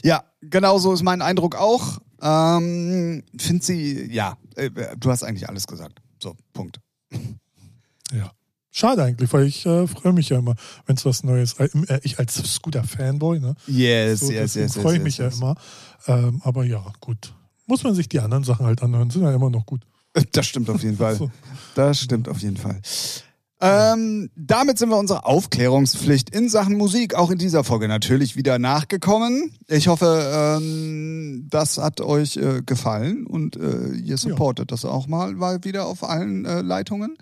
[0.04, 2.00] Ja, genau so ist mein Eindruck auch.
[2.22, 6.02] Ähm, Finde sie, ja, äh, du hast eigentlich alles gesagt.
[6.22, 6.80] So, Punkt.
[8.14, 8.30] Ja.
[8.72, 10.56] Schade eigentlich, weil ich äh, freue mich ja immer,
[10.86, 11.70] wenn es was Neues, äh,
[12.04, 13.56] ich als Scooter-Fanboy, ne?
[13.68, 14.84] Yes, So, yes, yes, yes.
[14.84, 15.34] freue ich yes, mich yes.
[15.34, 15.56] ja immer.
[16.08, 17.34] Ähm, aber ja, gut.
[17.68, 19.82] Muss man sich die anderen Sachen halt anhören, sind ja immer noch gut.
[20.34, 21.18] Das stimmt auf jeden Fall.
[21.76, 22.82] Das stimmt auf jeden Fall.
[23.64, 28.58] Ähm, damit sind wir unserer Aufklärungspflicht in Sachen Musik auch in dieser Folge natürlich wieder
[28.58, 29.54] nachgekommen.
[29.68, 35.34] Ich hoffe, ähm, das hat euch äh, gefallen und äh, ihr supportet das auch mal,
[35.34, 37.18] mal wieder auf allen äh, Leitungen.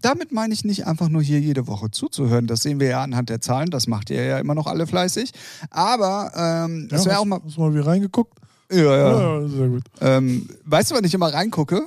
[0.00, 2.46] Damit meine ich nicht einfach nur hier jede Woche zuzuhören.
[2.46, 3.70] Das sehen wir ja anhand der Zahlen.
[3.70, 5.32] Das macht ihr ja immer noch alle fleißig.
[5.70, 7.40] Aber ähm, das Ja, wäre auch mal.
[7.44, 8.36] Hast du mal wieder reingeguckt?
[8.70, 9.40] Ja, ja.
[9.40, 9.82] Ja, sehr gut.
[10.00, 11.86] Ähm, weißt du, wann ich immer reingucke?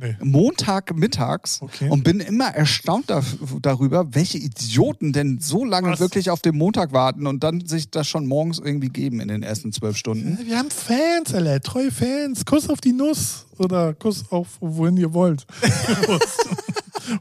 [0.00, 0.16] Nee.
[0.22, 1.88] Montag mittags Okay.
[1.88, 3.22] und bin immer erstaunt da,
[3.62, 6.00] darüber, welche Idioten denn so lange Was?
[6.00, 9.42] wirklich auf den Montag warten und dann sich das schon morgens irgendwie geben in den
[9.42, 10.38] ersten zwölf Stunden.
[10.46, 12.44] Wir haben Fans, Alter, treue Fans.
[12.44, 13.46] Kuss auf die Nuss.
[13.58, 15.46] Oder Kuss auf wohin ihr wollt.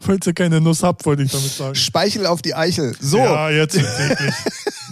[0.01, 1.75] Falls ihr keine Nuss habt, wollte ich damit sagen.
[1.75, 2.95] Speichel auf die Eichel.
[2.99, 4.33] So, Ja, jetzt wirklich.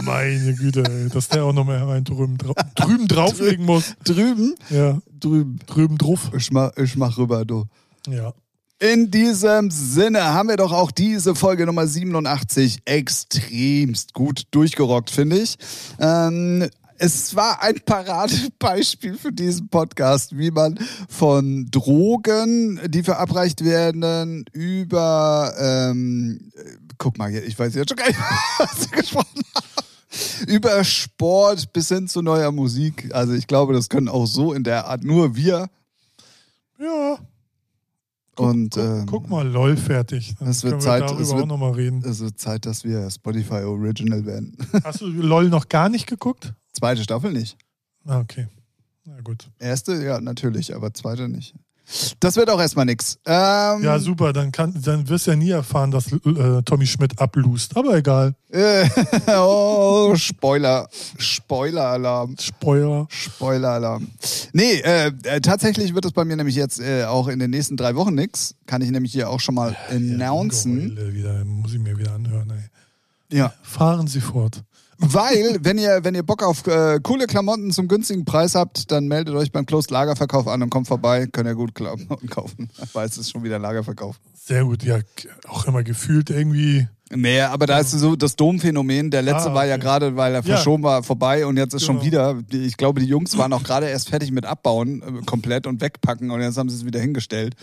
[0.06, 3.96] Meine Güte, ey, dass der auch noch mal herein drüben, drau drüben drauflegen muss.
[4.04, 4.56] drüben.
[4.70, 5.60] Ja, Drüben.
[5.66, 6.32] drüben drauf.
[6.36, 7.66] Ich mach, ich mach rüber, du.
[8.10, 8.34] Ja.
[8.80, 15.38] In diesem Sinne haben wir doch auch diese Folge Nummer 87 extremst gut durchgerockt, finde
[15.40, 15.56] ich.
[16.00, 20.78] Ähm, es war ein Paradebeispiel für diesen Podcast, wie man
[21.08, 28.08] von Drogen, die verabreicht werden, über, ähm, äh, guck mal, ich weiß jetzt schon gar
[28.08, 28.20] nicht,
[28.58, 29.86] was ich gesprochen habe.
[30.48, 33.10] Über Sport bis hin zu neuer Musik.
[33.14, 35.68] Also ich glaube, das können auch so in der Art nur wir.
[36.80, 37.18] Ja.
[38.36, 40.34] Guck, Und guck, ähm, guck mal, LOL fertig.
[40.40, 42.04] Dann es wird Zeit- wir darüber es wird- auch nochmal reden.
[42.04, 44.58] Es wird Zeit, dass wir Spotify Original werden.
[44.84, 46.54] Hast du LOL noch gar nicht geguckt?
[46.74, 47.58] Zweite Staffel nicht.
[48.06, 48.48] Ah, okay.
[49.06, 49.50] Na gut.
[49.60, 51.54] Erste, ja, natürlich, aber zweite nicht.
[52.20, 53.18] Das wird auch erstmal nix.
[53.26, 54.34] Ähm, Ja, super.
[54.34, 57.76] Dann, kann, dann wirst du ja nie erfahren, dass äh, Tommy Schmidt ablust.
[57.76, 58.36] Aber egal.
[58.50, 58.88] Äh,
[59.38, 60.88] oh, Spoiler.
[61.18, 62.36] Spoiler-Alarm.
[62.40, 63.08] Spoiler.
[63.10, 64.08] Spoiler-Alarm.
[64.54, 67.78] Nee, äh, äh, tatsächlich wird es bei mir nämlich jetzt äh, auch in den nächsten
[67.78, 68.56] drei Wochen nix.
[68.66, 70.96] Kann ich nämlich hier auch schon mal announcen.
[70.96, 72.52] Geheule Wieder, muss ich mir wieder anhören.
[72.52, 73.38] Ey.
[73.38, 73.54] Ja.
[73.64, 74.64] Fahren Sie fort.
[74.98, 79.08] Weil, wenn ihr, wenn ihr Bock auf äh, coole Klamotten zum günstigen Preis habt, dann
[79.08, 81.28] meldet euch beim Closed Lagerverkauf an und kommt vorbei.
[81.28, 82.70] Könnt ihr gut Klamotten kaufen.
[82.94, 84.20] Weil es ist schon wieder Lagerverkauf.
[84.34, 84.84] Sehr gut.
[84.84, 85.00] Ja,
[85.48, 86.88] auch immer gefühlt irgendwie.
[87.16, 89.12] Nee, aber da ist so das Domphänomen.
[89.12, 89.84] Der letzte Ah, war ja okay.
[89.84, 90.56] gerade, weil er Ja.
[90.56, 92.06] verschoben war, vorbei und jetzt ist schon Genau.
[92.06, 92.34] wieder.
[92.52, 95.80] die- Ich glaube, die Jungs waren auch gerade erst fertig mit Abbauen äh, komplett und
[95.82, 97.56] wegpacken und jetzt haben sie es wieder hingestellt.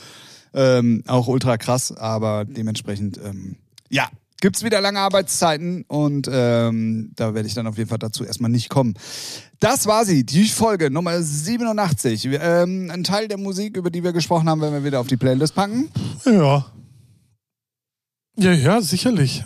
[0.54, 3.56] Ähm, auch ultra krass, aber dementsprechend, ähm,
[3.88, 4.08] ja,
[4.40, 8.50] gibt's wieder lange Arbeitszeiten und ähm, da werde ich dann auf jeden Fall dazu erstmal
[8.50, 8.94] nicht kommen.
[9.60, 12.30] Das war sie, die Folge Nummer 87.
[12.30, 15.06] Wir, Ähm, ein Teil der Musik, über die wir gesprochen haben, werden wir wieder auf
[15.06, 15.90] die Playlist packen.
[16.24, 16.66] Ja.
[18.36, 19.44] Ja, ja, sicherlich.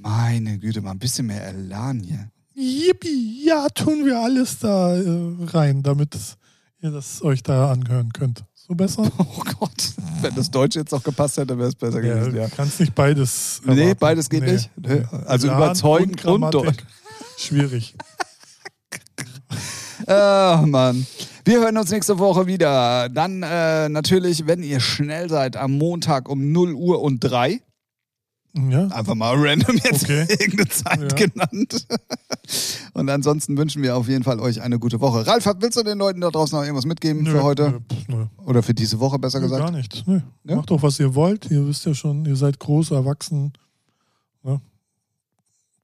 [0.00, 2.28] Meine Güte, mal ein bisschen mehr Elan hier.
[2.54, 6.36] Yippie, ja, tun wir alles da äh, rein, damit es-
[6.80, 8.44] ihr das euch da anhören könnt.
[8.66, 9.10] So besser?
[9.18, 9.92] Oh Gott,
[10.22, 12.48] wenn das Deutsche jetzt noch gepasst hätte, wäre es besser gewesen, ja.
[12.48, 13.60] kannst nicht beides.
[13.64, 13.98] Nee, erwarten.
[14.00, 14.52] beides geht Nee.
[14.52, 14.70] nicht.
[14.76, 15.02] Nee.
[15.26, 16.84] Also Elan überzeugend und Grammatik.
[17.38, 17.94] Schwierig.
[20.06, 21.06] Ah, Mann.
[21.46, 23.08] Wir hören uns nächste Woche wieder.
[23.08, 27.60] Dann äh, natürlich, wenn ihr schnell seid, am Montag um 0 Uhr und 3.
[28.56, 28.86] Ja.
[28.88, 30.26] Einfach mal random jetzt Okay.
[30.30, 31.08] irgendeine Zeit Ja.
[31.26, 31.86] genannt.
[32.92, 35.26] Und ansonsten wünschen wir auf jeden Fall euch eine gute Woche.
[35.26, 37.82] Ralf, willst du den Leuten da draußen noch irgendwas mitgeben für heute?
[38.08, 38.26] Nö, nö.
[38.44, 39.64] Oder für diese Woche besser Nö, gesagt?
[39.64, 40.04] Gar nichts.
[40.06, 40.20] Nö.
[40.44, 40.56] Ja?
[40.56, 41.50] Macht doch, was ihr wollt.
[41.50, 43.52] Ihr wisst ja schon, ihr seid groß, erwachsen.
[44.44, 44.60] Ja.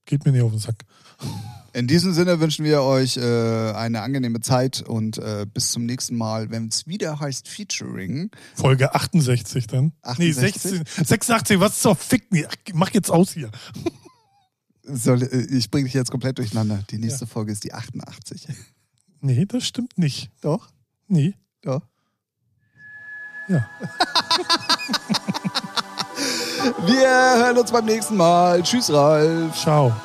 [0.05, 0.85] Geht mir nicht auf den Sack.
[1.73, 6.17] In diesem Sinne wünschen wir euch äh, eine angenehme Zeit und äh, bis zum nächsten
[6.17, 8.29] Mal, wenn es wieder heißt Featuring.
[8.55, 9.93] Folge 68 dann.
[10.01, 10.19] 68?
[10.19, 12.31] Nee, 16, 86, was doch Fick?
[12.31, 13.51] Nee, ach, mach jetzt aus hier.
[14.83, 16.83] Soll, äh, ich bringe dich jetzt komplett durcheinander.
[16.89, 18.47] Die nächste Folge ist die 88.
[19.21, 20.29] Nee, das stimmt nicht.
[20.41, 20.69] Doch?
[21.07, 21.35] Nee.
[21.61, 21.81] Doch.
[23.47, 23.69] Ja.
[26.85, 28.61] Wir hören uns beim nächsten Mal.
[28.61, 29.55] Tschüss, Ralf.
[29.59, 29.95] Ciao.